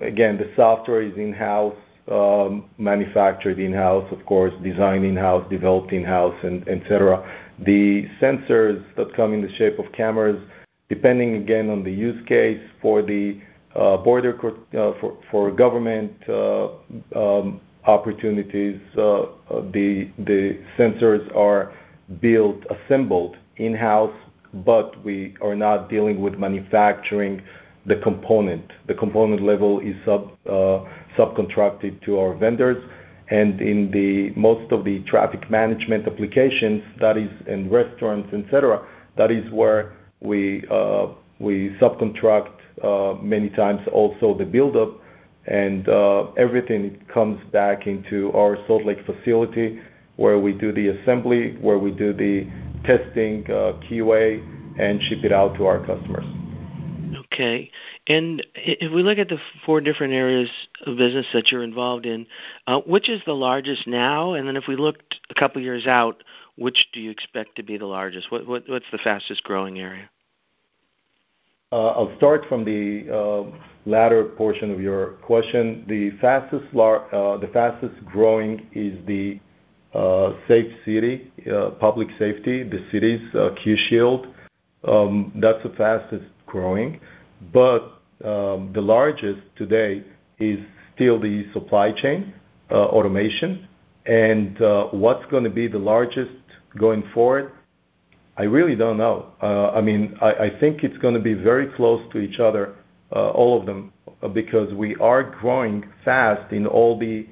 again, 0.00 0.38
the 0.38 0.50
software 0.54 1.02
is 1.02 1.16
in-house, 1.16 1.74
Um, 2.06 2.68
manufactured 2.76 3.58
in-house, 3.58 4.06
of 4.12 4.26
course, 4.26 4.52
designed 4.62 5.06
in-house, 5.06 5.48
developed 5.48 5.90
in-house, 5.90 6.36
and 6.42 6.62
et 6.68 6.82
cetera. 6.86 7.24
The 7.64 8.06
sensors 8.20 8.84
that 8.96 9.14
come 9.14 9.32
in 9.32 9.40
the 9.40 9.48
shape 9.54 9.78
of 9.78 9.90
cameras, 9.92 10.38
depending 10.90 11.36
again 11.36 11.70
on 11.70 11.82
the 11.82 11.90
use 11.90 12.20
case 12.28 12.60
for 12.82 13.00
the 13.00 13.40
uh, 13.74 13.96
border 13.96 14.38
uh, 14.78 14.92
for 15.30 15.50
government 15.50 16.12
uh, 16.28 16.68
um, 17.16 17.58
opportunities, 17.86 18.78
the 18.94 20.58
sensors 20.78 21.34
are 21.34 21.72
built, 22.20 22.64
assembled 22.70 23.38
in-house, 23.56 24.14
but 24.52 25.02
we 25.04 25.34
are 25.40 25.56
not 25.56 25.88
dealing 25.88 26.20
with 26.20 26.34
manufacturing 26.34 27.40
the 27.86 27.96
component. 27.96 28.70
The 28.86 28.94
component 28.94 29.42
level 29.42 29.80
is 29.80 29.96
uh, 30.06 30.18
subcontracted 31.16 32.02
to 32.04 32.18
our 32.18 32.34
vendors. 32.34 32.82
And 33.30 33.60
in 33.60 33.90
the 33.90 34.38
most 34.38 34.70
of 34.70 34.84
the 34.84 35.02
traffic 35.04 35.50
management 35.50 36.06
applications, 36.06 36.82
that 37.00 37.16
is 37.16 37.30
in 37.46 37.70
restaurants, 37.70 38.28
et 38.32 38.44
cetera, 38.50 38.86
that 39.16 39.30
is 39.30 39.50
where 39.50 39.94
we 40.20 40.64
uh 40.70 41.08
we 41.40 41.76
subcontract 41.80 42.52
uh, 42.82 43.20
many 43.20 43.50
times 43.50 43.80
also 43.92 44.38
the 44.38 44.44
buildup 44.44 45.00
and 45.46 45.88
uh, 45.88 46.30
everything 46.36 47.02
comes 47.12 47.40
back 47.52 47.86
into 47.86 48.32
our 48.32 48.56
Salt 48.66 48.84
Lake 48.84 49.04
facility, 49.04 49.80
where 50.16 50.38
we 50.38 50.52
do 50.52 50.72
the 50.72 50.88
assembly, 50.88 51.56
where 51.60 51.78
we 51.78 51.90
do 51.90 52.12
the 52.12 52.48
testing, 52.84 53.44
QA, 53.44 54.42
and 54.78 55.02
ship 55.02 55.22
it 55.22 55.32
out 55.32 55.54
to 55.56 55.66
our 55.66 55.84
customers. 55.84 56.43
Okay. 57.34 57.70
And 58.06 58.46
if 58.54 58.92
we 58.92 59.02
look 59.02 59.18
at 59.18 59.28
the 59.28 59.38
four 59.66 59.80
different 59.80 60.12
areas 60.12 60.48
of 60.86 60.96
business 60.96 61.26
that 61.32 61.50
you're 61.50 61.64
involved 61.64 62.06
in, 62.06 62.26
uh, 62.68 62.80
which 62.86 63.08
is 63.08 63.20
the 63.26 63.32
largest 63.32 63.88
now? 63.88 64.34
And 64.34 64.46
then 64.46 64.56
if 64.56 64.64
we 64.68 64.76
looked 64.76 65.20
a 65.30 65.34
couple 65.34 65.60
years 65.60 65.86
out, 65.86 66.22
which 66.56 66.86
do 66.92 67.00
you 67.00 67.10
expect 67.10 67.56
to 67.56 67.64
be 67.64 67.76
the 67.76 67.86
largest? 67.86 68.30
What's 68.30 68.86
the 68.92 68.98
fastest-growing 69.02 69.80
area? 69.80 70.08
Uh, 71.72 71.88
I'll 71.88 72.16
start 72.18 72.46
from 72.48 72.64
the 72.64 73.12
uh, 73.12 73.58
latter 73.84 74.24
portion 74.24 74.70
of 74.70 74.80
your 74.80 75.14
question. 75.22 75.84
The 75.88 76.12
fastest 76.20 76.72
the 76.72 77.50
fastest 77.52 77.94
growing 78.04 78.68
is 78.72 79.04
the 79.06 79.40
safe 80.46 80.72
city, 80.84 81.32
public 81.80 82.08
safety, 82.16 82.62
the 82.62 82.86
cities, 82.92 83.20
Q 83.60 83.76
Shield. 83.88 84.28
Um, 84.86 85.32
that's 85.36 85.62
the 85.64 85.70
fastest 85.70 86.26
growing. 86.46 87.00
Um, 88.24 88.72
the 88.72 88.80
largest 88.80 89.40
today 89.56 90.02
is 90.38 90.58
still 90.94 91.20
the 91.20 91.52
supply 91.52 91.92
chain 91.92 92.32
uh, 92.70 92.74
automation. 92.74 93.68
And 94.06 94.60
uh 94.60 94.88
what's 94.88 95.24
gonna 95.30 95.50
be 95.50 95.66
the 95.66 95.78
largest 95.78 96.32
going 96.78 97.02
forward? 97.12 97.52
I 98.36 98.44
really 98.44 98.76
don't 98.76 98.98
know. 98.98 99.32
Uh, 99.42 99.70
I 99.70 99.80
mean, 99.80 100.16
I 100.20 100.50
think 100.60 100.82
it's 100.82 100.98
gonna 100.98 101.20
be 101.20 101.34
very 101.34 101.66
close 101.68 102.02
to 102.12 102.18
each 102.18 102.40
other, 102.40 102.74
uh, 103.14 103.30
all 103.30 103.58
of 103.58 103.66
them, 103.66 103.92
because 104.32 104.74
we 104.74 104.96
are 104.96 105.22
growing 105.22 105.84
fast 106.04 106.52
in 106.52 106.66
all 106.66 106.98
the... 106.98 107.26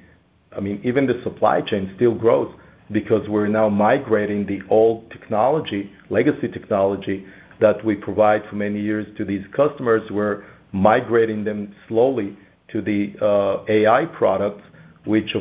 I 0.55 0.59
mean, 0.61 0.79
even 0.83 1.07
the 1.07 1.21
supply 1.23 1.61
chain 1.61 1.91
still 1.95 2.15
grows 2.15 2.53
because 2.91 3.27
we're 3.27 3.47
now 3.47 3.67
migrating 3.69 4.45
the 4.45 4.61
old 4.69 5.11
technology, 5.11 5.91
legacy 6.09 6.47
technology 6.47 7.25
that 7.63 7.83
we 7.85 7.95
provide 7.95 8.43
for 8.49 8.57
many 8.57 8.81
years 8.81 9.07
to 9.15 9.23
these 9.23 9.45
customers. 9.55 10.03
We're 10.11 10.43
migrating 10.73 11.45
them 11.45 11.73
slowly 11.87 12.35
to 12.71 12.81
the 12.81 13.01
uh, 13.21 13.63
AI 13.69 14.05
products, 14.05 14.63
which 15.05 15.33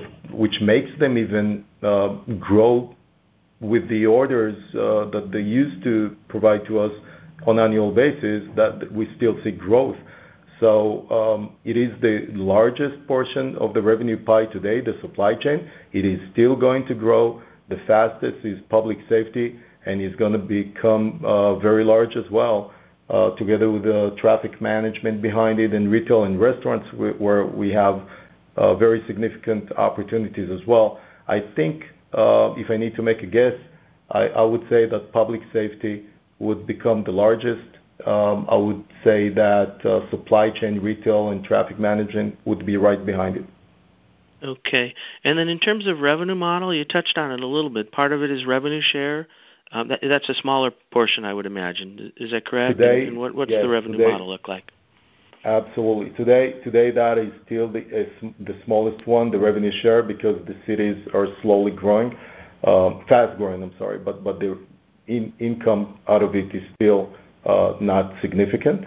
makes 0.61 0.91
them 1.01 1.19
even 1.19 1.65
uh, 1.83 2.11
grow 2.39 2.95
with 3.61 3.89
the 3.89 4.07
orders 4.07 4.57
uh, 4.75 5.11
that 5.11 5.31
they 5.33 5.41
used 5.41 5.83
to 5.83 6.17
provide 6.29 6.65
to 6.67 6.79
us 6.79 6.93
on 7.45 7.59
annual 7.59 7.91
basis, 7.91 8.49
that 8.55 8.93
we 8.93 9.09
still 9.17 9.37
see 9.43 9.51
growth. 9.51 9.97
So 10.61 11.11
um 11.21 11.41
it 11.65 11.77
is 11.77 11.91
the 12.01 12.17
largest 12.55 12.97
portion 13.09 13.57
of 13.57 13.75
the 13.75 13.83
revenue 13.83 14.19
pie 14.29 14.47
today, 14.47 14.81
the 14.81 14.97
supply 15.01 15.33
chain. 15.35 15.59
It 15.93 16.05
is 16.05 16.21
still 16.33 16.55
going 16.67 16.87
to 16.87 16.95
grow. 16.95 17.43
The 17.69 17.81
fastest 17.91 18.45
is 18.45 18.59
public 18.77 18.99
safety, 19.09 19.47
and 19.87 20.01
it's 20.01 20.17
gonna 20.17 20.39
become 20.39 21.21
uh, 21.25 21.57
very 21.57 21.85
large 21.85 22.17
as 22.17 22.31
well, 22.31 22.73
uh, 23.11 23.31
together 23.37 23.71
with 23.71 23.83
the 23.83 24.15
traffic 24.19 24.61
management 24.61 25.21
behind 25.21 25.59
it 25.59 25.73
and 25.73 25.91
retail 25.91 26.25
and 26.25 26.41
restaurants 26.41 26.89
where 26.93 27.47
we 27.47 27.71
have 27.71 28.03
uh, 28.57 28.75
very 28.75 29.03
significant 29.07 29.73
opportunities 29.73 30.51
as 30.51 30.67
well. 30.67 31.01
I 31.29 31.41
think, 31.57 31.85
if 32.15 32.71
I 32.71 32.77
need 32.77 32.95
to 32.97 33.03
make 33.03 33.23
a 33.23 33.27
guess, 33.27 33.55
I 34.11 34.43
would 34.43 34.63
say 34.69 34.87
that 34.87 35.13
public 35.13 35.41
safety 35.53 36.05
would 36.39 36.67
become 36.67 37.03
the 37.05 37.13
largest. 37.13 37.65
Um, 38.07 38.47
I 38.51 38.57
would 38.57 38.85
say 39.05 39.29
that 39.31 39.81
supply 40.11 40.51
chain, 40.51 40.81
retail, 40.81 41.31
and 41.31 41.43
traffic 41.43 41.79
management 41.79 42.37
would 42.45 42.67
be 42.67 42.77
right 42.77 43.05
behind 43.07 43.37
it. 43.37 43.45
Okay. 44.43 44.95
And 45.25 45.39
then 45.39 45.49
in 45.49 45.59
terms 45.61 45.87
of 45.87 46.01
revenue 46.01 46.35
model, 46.35 46.75
you 46.75 46.85
touched 46.85 47.17
on 47.17 47.31
it 47.31 47.41
a 47.41 47.47
little 47.47 47.71
bit. 47.71 47.93
Part 47.93 48.13
of 48.13 48.23
it 48.23 48.31
is 48.31 48.45
revenue 48.45 48.81
share. 48.83 49.29
Um, 49.73 49.89
that's 50.03 50.29
a 50.29 50.35
smaller 50.35 50.71
portion, 50.91 51.25
I 51.25 51.33
would 51.33 51.47
imagine. 51.47 52.13
Is 52.19 52.31
that 52.33 52.45
correct? 52.45 52.79
Today- 52.79 53.11
What's 53.11 53.51
the 53.51 53.69
revenue 53.69 54.07
model 54.07 54.29
look 54.29 54.47
like? 54.49 54.71
Absolutely. 55.45 56.11
Today, 56.11 56.53
today 56.63 56.93
that 56.93 57.19
is 57.19 57.33
still 57.45 57.67
the 57.67 57.83
the 58.41 58.55
smallest 58.65 59.05
one, 59.09 59.31
the 59.33 59.39
revenue 59.41 59.73
share, 59.83 60.01
because 60.01 60.37
the 60.47 60.55
cities 60.67 60.97
are 61.15 61.27
slowly 61.43 61.73
growing, 61.73 62.17
um, 62.63 63.05
fast 63.09 63.37
growing, 63.39 63.61
I'm 63.61 63.73
sorry, 63.77 63.99
but 63.99 64.23
but 64.23 64.39
the 64.39 64.57
income 65.09 65.99
out 66.07 66.23
of 66.23 66.37
it 66.37 66.55
is 66.55 66.63
still 66.77 67.11
uh, 67.45 67.75
not 67.81 68.13
significant. 68.21 68.85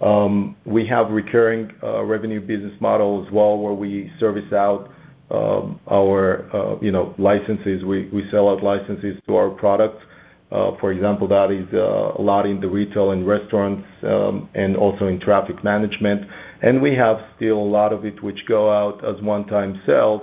Um, 0.00 0.56
we 0.64 0.86
have 0.86 1.10
recurring 1.10 1.72
uh, 1.82 2.02
revenue 2.04 2.40
business 2.40 2.72
model 2.80 3.22
as 3.26 3.30
well, 3.30 3.58
where 3.58 3.74
we 3.74 4.10
service 4.18 4.50
out 4.52 4.88
our, 5.30 6.48
uh, 6.56 6.78
you 6.80 6.90
know, 6.90 7.14
licenses. 7.18 7.84
We 7.84 8.08
We 8.10 8.26
sell 8.30 8.48
out 8.48 8.62
licenses 8.62 9.20
to 9.26 9.36
our 9.36 9.50
products. 9.50 10.02
Uh, 10.50 10.72
for 10.80 10.92
example, 10.92 11.28
that 11.28 11.50
is 11.50 11.66
uh, 11.74 12.12
a 12.16 12.22
lot 12.22 12.46
in 12.46 12.60
the 12.60 12.68
retail 12.68 13.10
and 13.10 13.26
restaurants, 13.26 13.86
um, 14.02 14.48
and 14.54 14.76
also 14.76 15.06
in 15.06 15.20
traffic 15.20 15.62
management. 15.62 16.26
And 16.62 16.80
we 16.80 16.94
have 16.94 17.20
still 17.36 17.58
a 17.58 17.70
lot 17.78 17.92
of 17.92 18.06
it 18.06 18.22
which 18.22 18.44
go 18.46 18.72
out 18.72 19.04
as 19.04 19.20
one-time 19.20 19.82
sales 19.84 20.22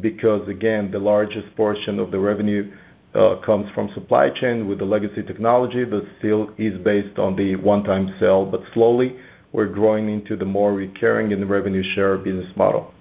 because, 0.00 0.48
again, 0.48 0.90
the 0.90 0.98
largest 0.98 1.54
portion 1.56 2.00
of 2.00 2.10
the 2.10 2.18
revenue 2.18 2.72
uh, 3.14 3.36
comes 3.44 3.70
from 3.72 3.90
supply 3.94 4.30
chain 4.30 4.66
with 4.68 4.78
the 4.78 4.84
legacy 4.84 5.22
technology 5.22 5.84
that 5.84 6.06
still 6.18 6.50
is 6.58 6.76
based 6.78 7.18
on 7.18 7.36
the 7.36 7.54
one-time 7.56 8.12
sale. 8.18 8.44
But 8.44 8.62
slowly, 8.74 9.16
we're 9.52 9.68
growing 9.68 10.08
into 10.08 10.34
the 10.36 10.44
more 10.44 10.72
recurring 10.72 11.32
and 11.32 11.48
revenue 11.48 11.82
share 11.94 12.18
business 12.18 12.50
model. 12.56 12.92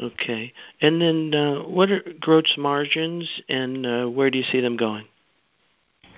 Okay. 0.00 0.52
And 0.80 1.00
then 1.02 1.34
uh 1.34 1.62
what 1.64 1.90
are 1.90 2.02
gross 2.20 2.54
margins 2.56 3.28
and 3.48 4.14
where 4.14 4.30
do 4.30 4.38
you 4.38 4.44
see 4.44 4.60
them 4.60 4.76
going? 4.76 5.04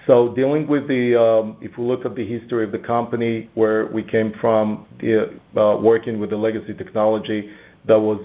So 0.07 0.35
dealing 0.35 0.67
with 0.67 0.89
the, 0.89 1.21
um, 1.21 1.57
if 1.61 1.79
we 1.79 1.85
look 1.85 2.05
at 2.05 2.17
the 2.17 2.27
history 2.27 2.65
of 2.65 2.73
the 2.73 2.79
company, 2.79 3.49
where 3.55 3.87
we 3.87 4.03
came 4.03 4.33
from, 4.41 4.87
uh, 5.03 5.79
working 5.81 6.19
with 6.19 6.31
the 6.31 6.37
legacy 6.37 6.75
technology, 6.75 7.51
that 7.85 7.99
was 7.99 8.21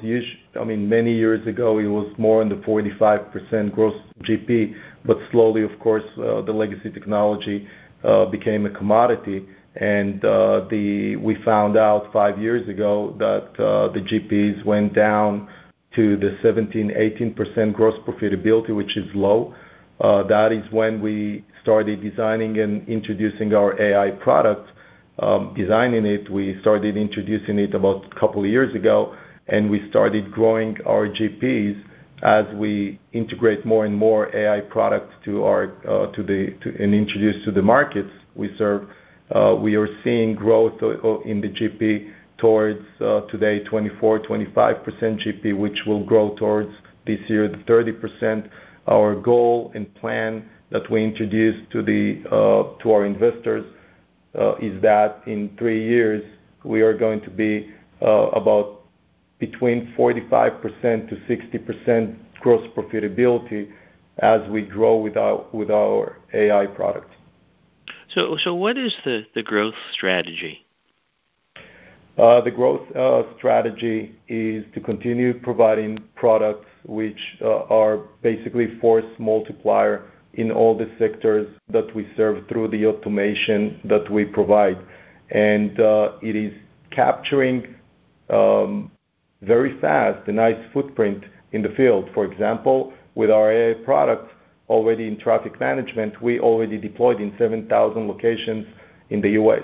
I 0.59 0.63
mean, 0.63 0.87
many 0.87 1.13
years 1.13 1.45
ago, 1.47 1.79
it 1.79 1.87
was 1.87 2.11
more 2.17 2.41
in 2.41 2.49
the 2.49 2.55
45% 2.55 3.73
gross 3.73 3.95
GP. 4.21 4.75
But 5.05 5.17
slowly, 5.31 5.63
of 5.63 5.79
course, 5.79 6.03
uh, 6.17 6.41
the 6.41 6.51
legacy 6.51 6.91
technology 6.91 7.67
uh, 8.03 8.25
became 8.25 8.65
a 8.65 8.69
commodity. 8.69 9.47
And 9.79 10.25
uh 10.25 10.65
the 10.71 11.17
we 11.17 11.35
found 11.43 11.77
out 11.77 12.11
five 12.11 12.41
years 12.41 12.67
ago 12.67 13.15
that 13.19 13.53
the 13.93 13.99
GPs 13.99 14.65
went 14.65 14.95
down 14.95 15.47
to 15.93 16.17
the 16.17 16.35
17%-18% 16.43 17.73
gross 17.73 17.93
profitability, 17.99 18.75
which 18.75 18.97
is 18.97 19.07
low. 19.13 19.53
That 19.99 20.51
is 20.51 20.71
when 20.71 20.99
we 20.99 21.45
started 21.67 22.01
designing 22.01 22.57
and 22.59 22.87
introducing 22.87 23.53
our 23.53 23.77
AI 23.81 24.11
product. 24.11 24.71
Um, 25.19 25.53
designing 25.53 26.05
it, 26.05 26.29
we 26.29 26.57
started 26.61 26.95
introducing 26.95 27.59
it 27.59 27.75
about 27.75 28.05
a 28.05 28.15
couple 28.17 28.41
of 28.41 28.49
years 28.49 28.73
ago, 28.73 29.17
and 29.47 29.69
we 29.69 29.89
started 29.89 30.31
growing 30.31 30.77
our 30.85 31.09
GPs 31.09 31.75
as 32.23 32.45
we 32.55 32.97
integrate 33.11 33.65
more 33.65 33.83
and 33.83 33.93
more 33.93 34.33
AI 34.33 34.61
products 34.61 35.13
to 35.25 35.43
our 35.43 35.63
uh 35.85 36.09
to 36.13 36.23
the 36.23 36.55
to 36.61 36.67
and 36.81 36.95
introduce 36.95 37.43
to 37.43 37.51
the 37.51 37.61
markets 37.61 38.13
we 38.33 38.47
serve. 38.57 38.87
Uh, 39.29 39.53
we 39.61 39.75
are 39.75 39.89
seeing 40.05 40.35
growth 40.35 40.81
uh, 40.81 40.87
uh, 40.87 41.19
in 41.31 41.41
the 41.41 41.49
GP 41.49 42.13
towards 42.37 42.85
today, 43.29 43.61
24%-25% 43.65 44.83
GP, 45.23 45.57
which 45.57 45.79
will 45.85 46.05
grow 46.05 46.33
towards 46.35 46.71
this 47.05 47.19
year, 47.27 47.49
the 47.49 47.57
30%. 47.57 48.49
Our 48.87 49.15
goal 49.19 49.71
and 49.75 49.93
plan 49.95 50.47
that 50.69 50.89
we 50.91 51.03
introduced 51.03 51.71
to 51.71 52.23
uh, 52.31 52.63
our 52.89 53.05
investors 53.05 53.65
uh, 54.37 54.55
is 54.57 54.79
that 54.81 55.21
in 55.25 55.55
three 55.57 55.87
years, 55.87 56.21
we 56.63 56.81
are 56.81 56.93
going 56.93 57.21
to 57.21 57.29
be 57.29 57.71
uh, 58.01 58.29
about 58.29 58.81
between 59.39 59.93
45%-60% 59.97 62.15
gross 62.39 62.67
profitability 62.75 63.69
as 64.19 64.41
we 64.49 64.63
grow 64.63 64.97
with 64.97 65.15
our 65.17 66.17
AI 66.33 66.65
product. 66.67 67.11
So 68.09 68.37
so 68.43 68.53
what 68.55 68.77
is 68.77 68.95
the 69.03 69.25
growth 69.43 69.75
strategy? 69.91 70.63
The 72.17 72.51
growth 72.55 72.87
strategy 73.37 74.15
is 74.27 74.65
to 74.73 74.81
continue 74.81 75.39
providing 75.39 75.99
products 76.15 76.65
which 76.83 77.37
are 77.41 77.97
basically 78.23 78.79
force 78.79 79.05
multiplier 79.19 80.03
in 80.37 80.51
all 80.51 80.77
the 80.77 80.89
sectors 80.97 81.47
that 81.69 81.93
we 81.95 82.07
serve 82.15 82.47
through 82.47 82.69
the 82.69 82.85
automation 82.85 83.79
that 83.83 84.09
we 84.09 84.23
provide. 84.25 84.77
And 85.29 85.79
uh 85.79 86.13
it 86.21 86.35
is 86.35 86.53
capturing 86.91 87.75
um, 88.29 88.91
very 89.41 89.79
fast 89.79 90.27
a 90.27 90.31
nice 90.31 90.57
footprint 90.73 91.23
in 91.51 91.61
the 91.61 91.69
field. 91.69 92.09
For 92.13 92.25
example, 92.25 92.93
with 93.15 93.29
our 93.29 93.51
AI 93.51 93.73
products 93.83 94.31
already 94.69 95.07
in 95.07 95.17
traffic 95.17 95.59
management, 95.59 96.21
we 96.21 96.39
already 96.39 96.77
deployed 96.77 97.21
in 97.21 97.33
7,000 97.37 98.07
locations 98.07 98.65
in 99.09 99.21
the 99.21 99.31
U.S. 99.31 99.63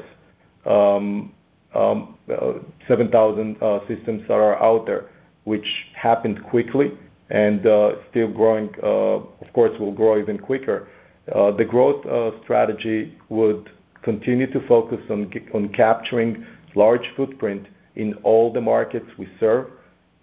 Um, 0.66 1.34
um, 1.76 2.18
uh, 2.32 2.54
7,000 2.88 3.58
uh, 3.62 3.80
systems 3.88 4.22
that 4.28 4.36
are 4.36 4.62
out 4.62 4.86
there, 4.86 5.10
which 5.44 5.68
happened 5.96 6.44
quickly 6.44 6.92
and 7.34 7.66
uh, 7.66 7.96
still 8.12 8.32
growing, 8.32 8.70
uh, 8.84 9.16
of 9.18 9.54
course, 9.54 9.78
will 9.80 9.92
grow 9.92 10.20
even 10.20 10.38
quicker. 10.38 10.88
Uh, 11.34 11.52
the 11.52 11.66
growth 11.66 12.06
strategy 12.44 13.18
would 13.30 13.70
continue 14.04 14.50
to 14.52 14.66
focus 14.68 15.00
on 15.10 15.32
on 15.54 15.70
capturing 15.70 16.46
large 16.76 17.06
footprint 17.16 17.68
in 17.96 18.14
all 18.24 18.52
the 18.54 18.62
markets 18.62 19.06
we 19.18 19.28
serve, 19.40 19.68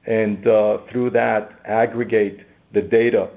and 0.07 0.43
through 0.91 1.11
that, 1.11 1.61
aggregate 1.65 2.47
the 2.73 2.83
data 2.83 3.29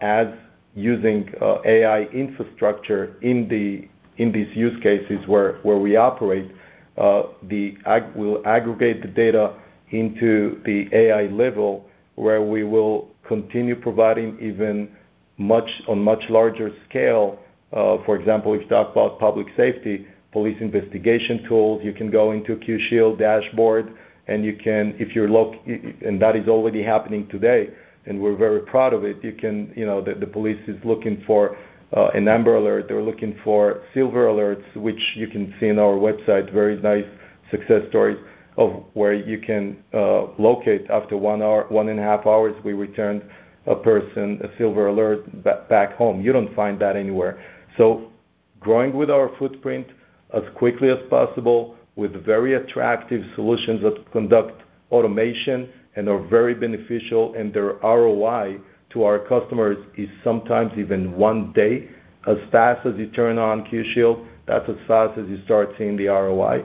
as 0.00 0.26
using 0.74 1.32
AI 1.64 2.02
infrastructure 2.12 3.16
in 3.22 3.48
the 3.48 3.88
in 4.22 4.32
these 4.32 4.54
use 4.56 4.80
cases 4.82 5.24
where 5.28 5.60
we 5.62 5.94
operate. 5.96 6.50
We'll 6.96 8.42
aggregate 8.46 9.02
the 9.02 9.08
data 9.14 9.54
into 9.90 10.60
the 10.64 10.88
AI 10.92 11.26
level, 11.26 11.87
where 12.18 12.42
we 12.42 12.64
will 12.64 13.08
continue 13.26 13.76
providing 13.76 14.36
even 14.40 14.88
much 15.36 15.70
on 15.86 16.02
much 16.02 16.24
larger 16.28 16.72
scale. 16.88 17.38
Uh, 17.72 17.98
for 18.04 18.16
example, 18.16 18.52
if 18.54 18.62
you 18.62 18.68
talk 18.68 18.90
about 18.90 19.20
public 19.20 19.46
safety, 19.56 20.06
police 20.32 20.56
investigation 20.60 21.44
tools, 21.48 21.80
you 21.84 21.92
can 21.92 22.10
go 22.10 22.32
into 22.32 22.56
Q 22.56 22.78
Shield 22.88 23.18
dashboard, 23.20 23.92
and 24.26 24.44
you 24.44 24.56
can 24.56 24.96
if 24.98 25.14
you're 25.14 25.28
loc 25.28 25.54
and 25.66 26.20
that 26.20 26.34
is 26.34 26.48
already 26.48 26.82
happening 26.82 27.28
today, 27.28 27.70
and 28.06 28.20
we're 28.20 28.36
very 28.36 28.62
proud 28.62 28.92
of 28.92 29.04
it. 29.04 29.22
You 29.22 29.32
can, 29.32 29.72
you 29.76 29.86
know, 29.86 30.02
the 30.02 30.26
police 30.26 30.60
is 30.66 30.78
looking 30.84 31.22
for 31.24 31.56
uh, 31.96 32.08
an 32.14 32.26
Amber 32.26 32.56
Alert. 32.56 32.88
They're 32.88 33.02
looking 33.02 33.38
for 33.44 33.82
Silver 33.94 34.26
Alerts, 34.26 34.74
which 34.74 35.02
you 35.14 35.28
can 35.28 35.54
see 35.60 35.70
on 35.70 35.78
our 35.78 35.94
website, 35.94 36.52
very 36.52 36.76
nice 36.82 37.06
success 37.52 37.82
stories 37.90 38.18
of 38.58 38.82
where 38.94 39.14
you 39.14 39.38
can 39.38 39.78
uh, 39.94 40.26
locate 40.36 40.90
after 40.90 41.16
one 41.16 41.40
hour, 41.40 41.64
one 41.68 41.88
and 41.88 41.98
a 41.98 42.02
half 42.02 42.26
hours, 42.26 42.54
we 42.64 42.72
returned 42.72 43.22
a 43.66 43.76
person 43.76 44.40
a 44.42 44.58
Silver 44.58 44.88
Alert 44.88 45.44
back 45.68 45.94
home. 45.94 46.20
You 46.20 46.32
don't 46.32 46.54
find 46.56 46.78
that 46.80 46.96
anywhere. 46.96 47.42
So 47.76 48.10
growing 48.58 48.94
with 48.96 49.10
our 49.10 49.30
footprint 49.38 49.86
as 50.34 50.42
quickly 50.56 50.90
as 50.90 50.98
possible 51.08 51.76
with 51.94 52.24
very 52.24 52.54
attractive 52.54 53.24
solutions 53.36 53.80
that 53.82 54.10
conduct 54.12 54.60
automation 54.90 55.68
and 55.94 56.08
are 56.08 56.22
very 56.28 56.54
beneficial, 56.54 57.34
and 57.34 57.52
their 57.52 57.74
ROI 57.82 58.58
to 58.90 59.04
our 59.04 59.18
customers 59.18 59.76
is 59.96 60.08
sometimes 60.24 60.72
even 60.76 61.16
one 61.16 61.52
day. 61.52 61.88
As 62.26 62.36
fast 62.50 62.86
as 62.86 62.96
you 62.96 63.08
turn 63.08 63.38
on 63.38 63.64
Q 63.66 63.84
Shield, 63.94 64.26
that's 64.46 64.68
as 64.68 64.76
fast 64.86 65.18
as 65.18 65.28
you 65.28 65.42
start 65.44 65.70
seeing 65.76 65.96
the 65.96 66.06
ROI. 66.06 66.64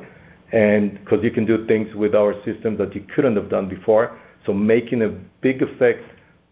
'Cause 0.53 1.23
you 1.23 1.31
can 1.31 1.45
do 1.45 1.65
things 1.65 1.93
with 1.95 2.13
our 2.13 2.33
system 2.43 2.77
that 2.77 2.93
you 2.93 3.01
couldn't 3.15 3.35
have 3.35 3.49
done 3.49 3.67
before. 3.67 4.11
So 4.45 4.53
making 4.53 5.01
a 5.01 5.11
big 5.41 5.61
effect 5.63 6.03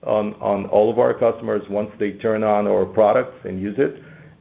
on 0.03 0.33
all 0.75 0.89
of 0.89 0.97
our 0.97 1.13
customers 1.13 1.61
once 1.69 1.91
they 1.99 2.11
turn 2.13 2.43
on 2.43 2.67
our 2.67 2.85
products 2.85 3.37
and 3.45 3.61
use 3.61 3.77
it. 3.77 3.93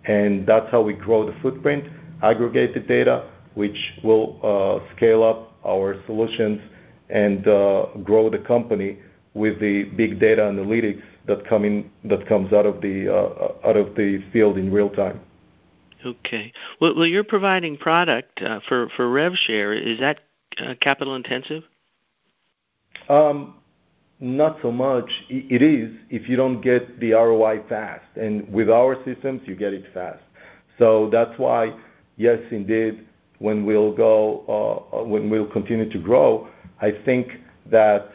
And 0.06 0.46
that's 0.46 0.70
how 0.70 0.80
we 0.80 0.94
grow 0.94 1.26
the 1.26 1.34
footprint, 1.42 1.84
aggregate 2.22 2.72
the 2.72 2.80
data, 2.80 3.24
which 3.54 3.78
will 4.02 4.80
scale 4.96 5.22
up 5.22 5.52
our 5.66 5.96
solutions 6.06 6.58
and 7.10 7.44
grow 8.04 8.30
the 8.30 8.38
company 8.38 8.96
with 9.34 9.60
the 9.60 9.84
big 9.96 10.18
data 10.18 10.42
analytics 10.42 11.02
that 11.26 11.44
comes 12.26 12.52
out 12.52 12.66
of 12.66 12.80
the 12.80 12.96
uh 13.08 13.68
out 13.68 13.76
of 13.76 13.94
the 13.94 14.22
field 14.32 14.56
in 14.56 14.72
real 14.72 14.88
time. 14.88 15.20
Okay. 16.04 16.52
Well, 16.80 17.06
you're 17.06 17.24
providing 17.24 17.76
product 17.76 18.40
for 18.68 19.10
rev 19.10 19.34
share. 19.34 19.72
Is 19.72 19.98
that 20.00 20.20
capital 20.80 21.14
intensive? 21.14 21.64
Um, 23.08 23.54
Not 24.20 24.58
so 24.62 24.70
much. 24.70 25.10
It 25.28 25.62
is 25.62 25.90
if 26.10 26.28
you 26.28 26.36
don't 26.36 26.60
get 26.60 27.00
the 27.00 27.12
ROI 27.12 27.62
fast. 27.68 28.04
And 28.16 28.46
with 28.52 28.68
our 28.68 28.96
systems, 29.04 29.42
you 29.46 29.54
get 29.56 29.72
it 29.72 29.84
fast. 29.94 30.20
So 30.78 31.08
that's 31.10 31.38
why, 31.38 31.74
yes, 32.16 32.38
indeed, 32.50 33.06
when 33.38 33.64
we'll 33.64 33.92
go, 33.92 34.86
uh, 34.92 35.04
when 35.04 35.30
we'll 35.30 35.46
continue 35.46 35.88
to 35.90 35.98
grow, 35.98 36.48
I 36.80 36.92
think 37.04 37.28
that 37.70 38.12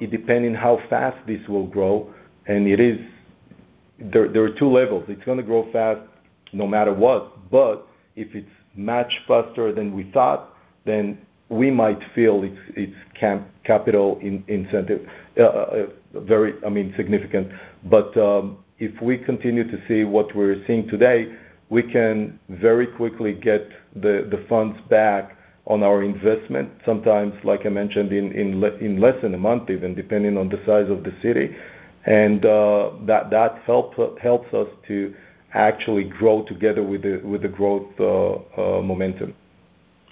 it 0.00 0.10
depending 0.10 0.54
how 0.54 0.80
fast 0.88 1.16
this 1.26 1.46
will 1.48 1.66
grow, 1.66 2.12
and 2.46 2.66
it 2.66 2.80
is. 2.80 2.98
there. 3.98 4.28
There 4.28 4.42
are 4.42 4.54
two 4.58 4.68
levels. 4.68 5.04
It's 5.08 5.24
gonna 5.24 5.42
grow 5.42 5.70
fast 5.72 6.00
no 6.54 6.66
matter 6.66 6.92
what. 6.92 7.50
But 7.50 7.86
if 8.16 8.34
it's 8.34 8.48
much 8.76 9.12
faster 9.26 9.72
than 9.72 9.94
we 9.94 10.10
thought, 10.12 10.54
then 10.84 11.18
we 11.48 11.70
might 11.70 12.00
feel 12.14 12.42
it's 12.44 12.96
capital 13.64 14.18
incentive 14.20 15.06
uh, 15.36 15.42
uh, 15.42 15.86
uh, 16.14 16.20
very, 16.20 16.54
I 16.64 16.68
mean, 16.68 16.94
significant. 16.96 17.52
But 17.84 18.16
um, 18.16 18.58
if 18.78 19.00
we 19.02 19.18
continue 19.18 19.64
to 19.70 19.78
see 19.88 20.04
what 20.04 20.34
we're 20.34 20.64
seeing 20.66 20.88
today, 20.88 21.34
we 21.70 21.82
can 21.82 22.38
very 22.48 22.86
quickly 22.86 23.32
get 23.32 23.68
the 23.96 24.44
funds 24.48 24.78
back 24.88 25.36
on 25.66 25.82
our 25.82 26.02
investment, 26.02 26.70
sometimes, 26.84 27.32
like 27.42 27.64
I 27.64 27.70
mentioned, 27.70 28.12
in 28.12 28.60
less 28.60 29.20
than 29.22 29.34
a 29.34 29.38
month 29.38 29.70
even, 29.70 29.94
depending 29.94 30.36
on 30.36 30.48
the 30.48 30.58
size 30.66 30.90
of 30.90 31.02
the 31.04 31.12
city. 31.22 31.56
And 32.04 32.42
that 32.42 33.62
helps 33.66 34.54
us 34.54 34.68
to 34.88 35.14
actually 35.54 36.04
grow 36.04 36.44
together 36.44 36.82
with 36.82 37.02
the 37.02 37.48
growth 37.48 37.88
uh, 37.98 38.34
uh, 38.34 38.82
momentum. 38.82 39.34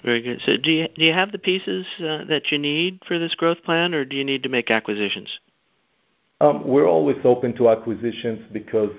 Very 0.03 0.21
good. 0.21 0.41
So 0.45 0.57
do 0.57 0.71
you 0.95 1.13
have 1.13 1.31
the 1.31 1.37
pieces 1.37 1.85
uh, 1.99 2.25
that 2.25 2.51
you 2.51 2.57
need 2.57 2.99
for 3.07 3.19
this 3.19 3.35
growth 3.35 3.63
plan, 3.63 3.93
or 3.93 4.03
do 4.03 4.17
you 4.17 4.25
need 4.25 4.43
to 4.43 4.49
make 4.49 4.71
acquisitions? 4.71 5.39
Um, 6.41 6.67
we're 6.67 6.87
always 6.87 7.17
open 7.23 7.55
to 7.55 7.69
acquisitions 7.69 8.41
because 8.51 8.91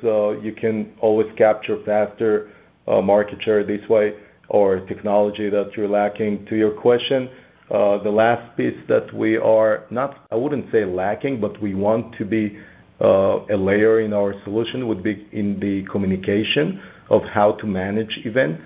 you 0.43 0.55
can 0.57 0.95
always 1.01 1.27
capture 1.37 1.83
faster 1.85 2.51
market 2.87 3.43
share 3.43 3.65
this 3.65 3.87
way 3.89 4.15
or 4.49 4.81
technology 4.87 5.51
that 5.51 5.73
you're 5.77 5.89
lacking. 5.89 6.47
To 6.47 6.57
your 6.57 6.71
question, 6.71 7.29
the 7.69 8.11
last 8.11 8.57
piece 8.57 8.79
that 8.89 9.13
we 9.13 9.37
are 9.37 9.85
not, 9.91 10.27
I 10.31 10.37
wouldn't 10.37 10.73
say 10.73 10.87
lacking, 10.87 11.39
but 11.39 11.61
we 11.61 11.75
want 11.75 12.15
to 12.17 12.25
be 12.25 12.59
Uh, 13.01 13.45
a 13.51 13.57
layer 13.57 14.01
in 14.01 14.13
our 14.13 14.35
solution 14.45 14.87
would 14.87 15.03
be 15.03 15.27
in 15.33 15.59
the 15.59 15.83
communication 15.91 16.81
of 17.11 17.23
how 17.25 17.53
to 17.53 17.67
manage 17.67 18.21
events. 18.25 18.63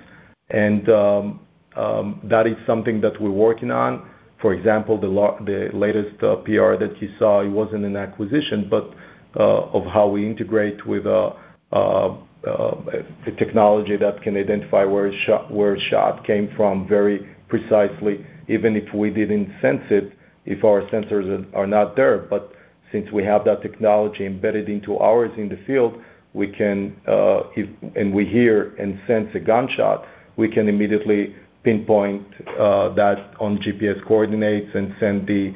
And 0.51 0.88
um, 0.91 1.41
um, 1.77 2.21
that 2.25 2.47
is 2.47 2.57
something 2.67 3.01
that 3.01 3.21
we're 3.21 3.31
working 3.31 3.71
on. 3.71 4.07
For 4.41 4.53
example, 4.53 5.01
the 5.01 5.09
latest 5.09 6.23
uh, 6.23 6.37
PR 6.37 6.77
that 6.77 6.97
you 7.01 7.11
saw, 7.19 7.41
it 7.41 7.49
wasn't 7.49 7.85
an 7.85 7.97
acquisition, 7.97 8.69
but 8.71 8.95
uh, 9.37 9.64
of 9.73 9.85
how 9.87 10.09
we 10.09 10.27
integrate 10.27 10.87
with 10.87 11.07
a 11.07 11.35
technology 13.37 13.97
that 13.97 14.23
can 14.23 14.37
identify 14.37 14.85
where 14.85 15.07
a 15.07 15.81
shot 15.81 16.25
came 16.25 16.51
from 16.55 16.87
very 16.87 17.29
precisely, 17.49 18.25
even 18.47 18.77
if 18.77 18.93
we 18.95 19.11
didn't 19.11 19.51
sense 19.61 19.83
it, 19.91 20.12
if 20.45 20.64
our 20.64 20.83
sensors 20.83 21.47
are 21.55 21.67
not 21.67 21.97
there. 21.97 22.19
Since 22.92 23.11
we 23.12 23.24
have 23.24 23.44
that 23.44 23.62
technology 23.62 24.27
embedded 24.27 24.68
into 24.68 24.96
ours 24.98 25.31
in 25.37 25.48
the 25.48 25.59
field, 25.66 26.01
we 26.35 26.48
can, 26.48 26.96
uh, 27.07 27.42
and 27.96 28.14
we 28.14 28.24
hear 28.24 28.74
and 28.79 29.01
sense 29.07 29.29
a 29.35 29.40
gunshot, 29.40 30.07
we 30.37 30.48
can 30.48 30.68
immediately 30.68 31.35
pinpoint 31.64 32.27
uh, 32.59 32.90
that 32.94 33.35
on 33.40 33.59
GPS 33.59 34.03
coordinates 34.07 34.74
and 34.74 34.94
send 35.01 35.27
the 35.27 35.53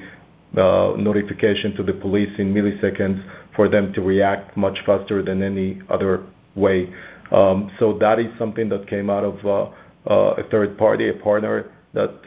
uh, 0.60 0.94
notification 0.98 1.74
to 1.76 1.82
the 1.82 1.92
police 1.92 2.30
in 2.38 2.52
milliseconds 2.52 3.24
for 3.56 3.68
them 3.68 3.92
to 3.92 4.02
react 4.02 4.56
much 4.56 4.78
faster 4.84 5.22
than 5.22 5.42
any 5.42 5.80
other 5.88 6.24
way. 6.54 6.92
Um 7.30 7.70
so 7.78 7.96
that 7.98 8.18
is 8.18 8.26
something 8.38 8.68
that 8.68 8.86
came 8.86 9.08
out 9.08 9.24
of 9.24 9.72
a 10.06 10.42
third 10.50 10.76
party, 10.76 11.08
a 11.08 11.14
partner 11.14 11.72
that 11.94 12.22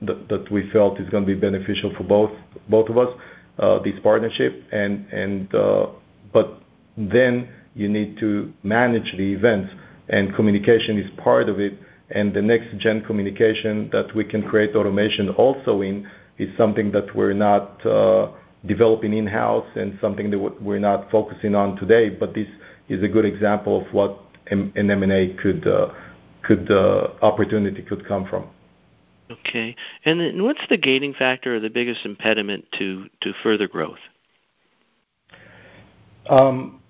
that 0.00 0.50
we 0.50 0.70
felt 0.70 0.98
is 0.98 1.08
gonna 1.10 1.26
be 1.26 1.34
beneficial 1.34 1.92
for 1.96 2.04
both 2.04 2.32
both 2.68 2.88
of 2.88 2.96
us, 2.96 3.12
Uh, 3.58 3.78
this 3.82 3.94
partnership. 4.02 4.64
And 4.72 5.54
uh 5.54 5.88
but 6.32 6.62
then 6.96 7.50
you 7.74 7.86
need 7.86 8.16
to 8.18 8.50
manage 8.62 9.14
the 9.18 9.34
events, 9.34 9.70
and 10.08 10.34
communication 10.34 10.98
is 10.98 11.10
part 11.18 11.50
of 11.50 11.60
it. 11.60 11.74
And 12.10 12.32
the 12.32 12.40
next 12.40 12.76
gen 12.78 13.04
communication 13.04 13.90
that 13.92 14.14
we 14.14 14.24
can 14.24 14.42
create 14.42 14.74
automation 14.74 15.28
also 15.30 15.82
in 15.82 16.08
is 16.38 16.48
something 16.56 16.92
that 16.92 17.14
we're 17.14 17.34
not 17.34 17.84
uh, 17.84 18.30
developing 18.64 19.12
in-house 19.12 19.68
and 19.76 19.98
something 20.00 20.30
that 20.30 20.38
we're 20.62 20.78
not 20.78 21.10
focusing 21.10 21.54
on 21.54 21.76
today. 21.76 22.08
But 22.08 22.32
this 22.32 22.48
is 22.88 23.02
a 23.02 23.08
good 23.08 23.26
example 23.26 23.82
of 23.82 23.92
what 23.92 24.18
an 24.46 24.72
M&A 24.76 25.34
could 25.34 25.66
uh, 25.66 25.92
could 26.42 26.70
opportunity 27.20 27.82
could 27.82 28.06
come 28.08 28.26
from. 28.26 28.48
Okay. 29.30 29.76
And 30.04 30.20
then 30.20 30.42
what's 30.42 30.66
the 30.68 30.76
gating 30.76 31.14
factor 31.14 31.56
or 31.56 31.60
the 31.60 31.70
biggest 31.70 32.04
impediment 32.04 32.66
to 32.78 33.06
to 33.22 33.32
further 33.42 33.68
growth? 33.68 33.98
Um, 36.28 36.80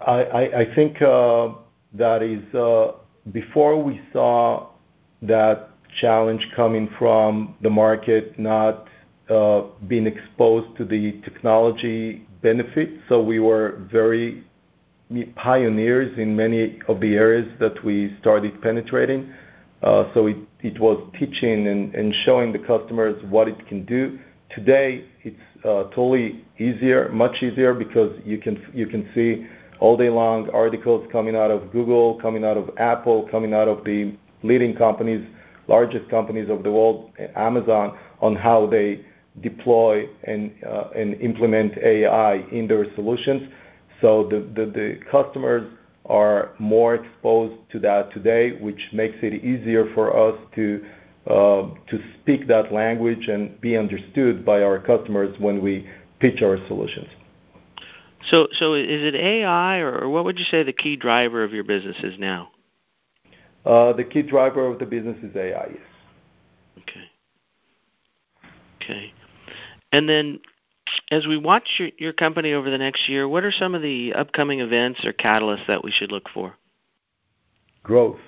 I 0.00 0.22
I, 0.22 0.60
I 0.60 0.74
think 0.74 1.00
uh, 1.02 1.50
that 1.94 2.22
is 2.22 2.54
uh, 2.54 2.92
before 3.32 3.82
we 3.82 4.00
saw 4.12 4.68
that 5.22 5.70
challenge 6.00 6.46
coming 6.54 6.88
from 6.98 7.54
the 7.62 7.70
market 7.70 8.38
not 8.38 8.88
uh, 9.30 9.62
being 9.88 10.06
exposed 10.06 10.76
to 10.76 10.84
the 10.84 11.12
technology 11.24 12.26
benefits. 12.42 12.92
So 13.08 13.22
we 13.22 13.40
were 13.40 13.82
very 13.90 14.44
pioneers 15.36 16.18
in 16.18 16.36
many 16.36 16.80
of 16.88 17.00
the 17.00 17.14
areas 17.14 17.48
that 17.60 17.82
we 17.84 18.16
started 18.20 18.60
penetrating. 18.60 19.32
Uh, 19.82 20.04
so 20.14 20.26
it 20.26 20.36
was 20.78 20.98
teaching 21.18 21.66
and 21.68 22.14
showing 22.24 22.52
the 22.52 22.58
customers 22.58 23.22
what 23.28 23.48
it 23.48 23.66
can 23.68 23.84
do. 23.84 24.18
Today, 24.50 25.04
it's 25.22 25.36
uh, 25.64 25.84
totally 25.94 26.44
easier, 26.58 27.08
much 27.10 27.42
easier 27.42 27.74
because 27.74 28.12
you 28.24 28.38
can 28.38 29.08
see 29.14 29.46
all 29.80 29.96
day 29.96 30.08
long 30.08 30.48
articles 30.50 31.06
coming 31.12 31.36
out 31.36 31.50
of 31.50 31.70
Google, 31.72 32.18
coming 32.20 32.44
out 32.44 32.56
of 32.56 32.70
Apple, 32.78 33.28
coming 33.30 33.52
out 33.52 33.68
of 33.68 33.84
the 33.84 34.14
leading 34.42 34.74
companies, 34.74 35.26
largest 35.68 36.08
companies 36.08 36.48
of 36.48 36.62
the 36.62 36.70
world, 36.70 37.10
Amazon, 37.34 37.96
on 38.20 38.36
how 38.36 38.66
they 38.66 39.04
deploy 39.42 40.08
and 40.24 40.52
uh, 40.66 40.90
implement 40.94 41.76
AI 41.78 42.36
in 42.52 42.66
their 42.66 42.86
solutions. 42.94 43.50
So 44.00 44.28
the 44.28 44.98
customers 45.10 45.70
are 46.08 46.52
more 46.58 46.94
exposed 46.94 47.54
to 47.72 47.78
that 47.80 48.12
today, 48.12 48.52
which 48.60 48.88
makes 48.92 49.16
it 49.22 49.44
easier 49.44 49.92
for 49.94 50.16
us 50.16 50.38
um, 51.30 51.78
to 51.88 52.00
speak 52.20 52.46
that 52.46 52.72
language 52.72 53.28
and 53.28 53.60
be 53.60 53.76
understood 53.76 54.44
by 54.44 54.62
our 54.62 54.78
customers 54.78 55.34
when 55.38 55.60
we 55.62 55.88
pitch 56.20 56.42
our 56.42 56.58
solutions. 56.68 57.08
So, 58.30 58.44
is 58.44 59.02
it 59.02 59.14
AI 59.14 59.78
or 59.78 60.08
what 60.08 60.24
would 60.24 60.38
you 60.38 60.44
say 60.46 60.62
the 60.62 60.72
key 60.72 60.96
driver 60.96 61.44
of 61.44 61.52
your 61.52 61.64
business 61.64 61.96
is 62.02 62.18
now? 62.18 62.50
Uh, 63.64 63.92
the 63.92 64.04
key 64.04 64.22
driver 64.22 64.66
of 64.66 64.78
the 64.78 64.86
business 64.86 65.16
is 65.22 65.34
AI, 65.36 65.66
yes. 65.70 65.82
As 71.10 71.26
we 71.26 71.38
watch 71.38 71.68
your 71.78 71.90
your 71.98 72.12
company 72.12 72.52
over 72.52 72.70
the 72.70 72.78
next 72.78 73.08
year, 73.08 73.28
what 73.28 73.44
are 73.44 73.52
some 73.52 73.74
of 73.74 73.82
the 73.82 74.14
upcoming 74.14 74.60
events 74.60 75.04
or 75.04 75.12
catalysts 75.12 75.66
that 75.66 75.84
we 75.84 75.90
should 75.90 76.12
look 76.12 76.28
for? 76.28 76.54
Growth, 77.82 78.18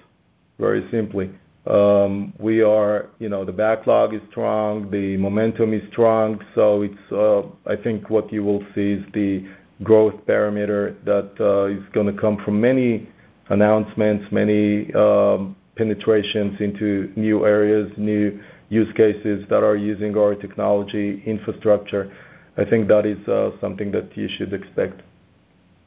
very 0.58 0.88
simply. 0.90 1.30
Um, 1.66 2.32
we 2.38 2.62
are, 2.62 3.10
you 3.18 3.28
know, 3.28 3.44
the 3.44 3.52
backlog 3.52 4.14
is 4.14 4.22
strong, 4.30 4.90
the 4.90 5.18
momentum 5.18 5.74
is 5.74 5.82
strong, 5.90 6.42
so 6.54 6.80
it's, 6.80 7.12
uh, 7.12 7.42
I 7.70 7.76
think 7.76 8.08
what 8.08 8.32
you 8.32 8.42
will 8.42 8.64
see 8.74 8.92
is 8.92 9.04
the 9.12 9.46
growth 9.82 10.14
parameter 10.26 10.94
that 11.04 11.32
uh, 11.38 11.66
is 11.66 11.82
gonna 11.92 12.14
come 12.18 12.38
from 12.42 12.58
many 12.58 13.06
announcements, 13.50 14.32
many 14.32 14.92
um, 14.94 15.56
penetrations 15.76 16.58
into 16.60 17.12
new 17.16 17.44
areas, 17.44 17.92
new 17.98 18.40
use 18.70 18.92
cases 18.94 19.44
that 19.50 19.62
are 19.62 19.76
using 19.76 20.16
our 20.16 20.34
technology 20.34 21.22
infrastructure. 21.26 22.10
I 22.58 22.64
think 22.64 22.88
that 22.88 23.06
is 23.06 23.26
uh, 23.28 23.52
something 23.60 23.92
that 23.92 24.16
you 24.16 24.28
should 24.28 24.52
expect. 24.52 25.00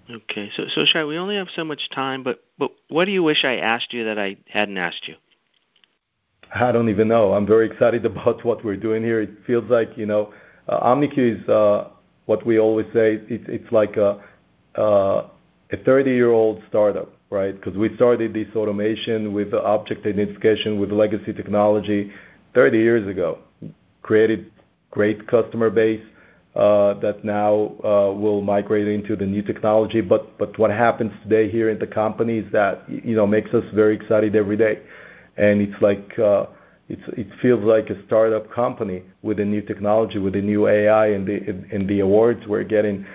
Okay, 0.10 0.50
so 0.56 0.64
so 0.74 0.86
Shai, 0.86 1.04
we 1.06 1.18
only 1.18 1.36
have 1.36 1.50
so 1.56 1.64
much 1.64 1.90
time, 1.94 2.24
but 2.24 2.44
but 2.58 2.72
what 2.90 3.06
do 3.06 3.12
you 3.12 3.24
wish 3.24 3.44
I 3.44 3.58
asked 3.58 3.94
you 3.94 4.06
that 4.06 4.18
I 4.18 4.38
hadn't 4.48 4.78
asked 4.78 5.08
you? 5.08 5.16
I 6.54 6.72
don't 6.72 6.90
even 6.90 7.08
know. 7.08 7.34
I'm 7.34 7.46
very 7.46 7.68
excited 7.68 8.06
about 8.14 8.44
what 8.44 8.64
we're 8.64 8.78
doing 8.78 9.04
here. 9.04 9.22
It 9.22 9.32
feels 9.46 9.70
like 9.70 9.98
you 9.98 10.06
know, 10.06 10.34
uh, 10.68 10.80
OmniQ 10.96 11.42
is 11.42 11.50
uh, 11.50 11.90
what 12.26 12.46
we 12.46 12.60
always 12.60 12.88
say. 12.94 13.16
It, 13.30 13.48
it's 13.48 13.72
like 13.72 13.98
a 13.98 14.24
uh, 14.76 15.28
a 15.72 15.78
30-year-old 15.78 16.62
startup, 16.68 17.14
right? 17.30 17.54
Because 17.56 17.78
we 17.78 17.94
started 17.96 18.34
this 18.34 18.48
automation 18.56 19.34
with 19.34 19.54
object 19.54 20.06
identification 20.06 20.80
with 20.80 20.92
legacy 20.92 21.34
technology 21.34 22.12
30 22.54 22.78
years 22.78 23.08
ago. 23.08 23.40
Created 24.02 24.52
great 24.90 25.28
customer 25.28 25.70
base, 25.70 26.04
that 26.56 27.24
now 27.24 27.72
uh, 27.84 28.12
will 28.14 28.42
migrate 28.42 28.88
into 28.88 29.16
the 29.16 29.26
new 29.26 29.42
technology. 29.42 30.02
But 30.02 30.58
What 30.60 30.72
happens 30.72 31.12
today 31.24 31.50
here 31.50 31.70
in 31.70 31.80
the 31.80 31.88
company 31.88 32.40
is 32.40 32.52
that, 32.52 32.84
you 32.90 33.16
know, 33.16 33.26
makes 33.28 33.54
us 33.54 33.64
very 33.74 33.96
excited 33.96 34.36
every 34.36 34.58
day. 34.58 34.80
And 35.38 35.62
It's 35.62 35.82
like, 35.82 36.18
uh, 36.20 36.48
it 36.90 37.28
feels 37.42 37.64
like 37.64 37.90
a 37.90 38.06
startup 38.06 38.52
company 38.52 39.04
with 39.22 39.40
a 39.40 39.46
new 39.46 39.62
technology, 39.62 40.20
with 40.20 40.36
a 40.36 40.42
new 40.42 40.68
AI 40.68 41.08
and 41.08 41.26
the 41.88 42.00
awards 42.02 42.46
we're 42.48 42.66
getting. 42.66 43.06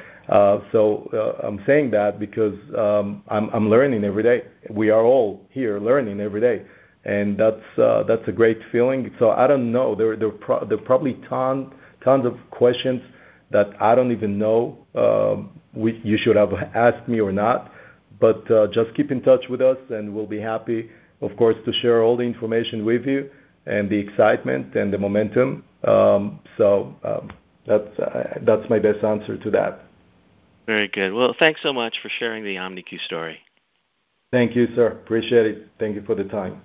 So 0.73 1.11
I'm 1.43 1.63
saying 1.67 1.91
that 1.91 2.19
because 2.19 2.59
um, 2.77 3.23
I'm 3.29 3.69
learning 3.69 4.03
every 4.05 4.23
day. 4.23 4.45
We 4.71 4.89
are 4.89 5.05
all 5.05 5.47
here 5.51 5.79
learning 5.79 6.21
every 6.21 6.41
day, 6.41 6.63
and 7.05 7.39
that's 7.39 8.29
a 8.29 8.33
great 8.35 8.61
feeling. 8.73 9.13
So 9.19 9.31
I 9.31 9.47
don't 9.47 9.71
know. 9.71 9.95
There 9.95 10.13
are 10.13 10.79
probably 10.79 11.15
tons 11.29 11.71
of 12.07 12.39
questions 12.51 13.03
that 13.51 13.71
I 13.81 13.95
don't 13.95 14.13
even 14.13 14.39
know 14.39 14.79
um, 14.95 15.61
you 15.75 16.17
should 16.19 16.37
have 16.37 16.53
asked 16.75 17.09
me 17.09 17.21
or 17.21 17.33
not. 17.33 17.73
But 18.19 18.51
uh, 18.51 18.69
just 18.73 18.95
keep 18.95 19.11
in 19.11 19.21
touch 19.21 19.45
with 19.51 19.61
us, 19.61 19.77
and 19.91 20.15
we'll 20.15 20.27
be 20.27 20.41
happy, 20.41 20.91
of 21.21 21.37
course, 21.37 21.57
to 21.67 21.73
share 21.73 22.03
all 22.03 22.17
the 22.17 22.23
information 22.23 22.85
with 22.85 23.05
you 23.05 23.31
and 23.67 23.91
the 23.91 23.99
excitement 23.99 24.75
and 24.75 24.93
the 24.93 24.99
momentum. 24.99 25.65
Um, 25.85 26.41
so 26.57 26.95
um, 27.05 27.31
that's 27.67 27.99
uh, 27.99 28.39
that's 28.43 28.69
my 28.71 28.79
best 28.79 29.05
answer 29.05 29.37
to 29.37 29.51
that. 29.51 29.83
Very 30.67 30.89
good. 30.89 31.13
Well, 31.13 31.35
thanks 31.39 31.63
so 31.63 31.73
much 31.73 31.99
for 32.03 32.09
sharing 32.09 32.43
the 32.43 32.57
OmniQ 32.57 33.01
story. 33.05 33.39
Thank 34.33 34.57
you, 34.57 34.67
sir. 34.75 34.89
Appreciate 34.89 35.47
it. 35.47 35.69
Thank 35.79 35.95
you 35.95 36.03
for 36.03 36.15
the 36.15 36.25
time. 36.25 36.63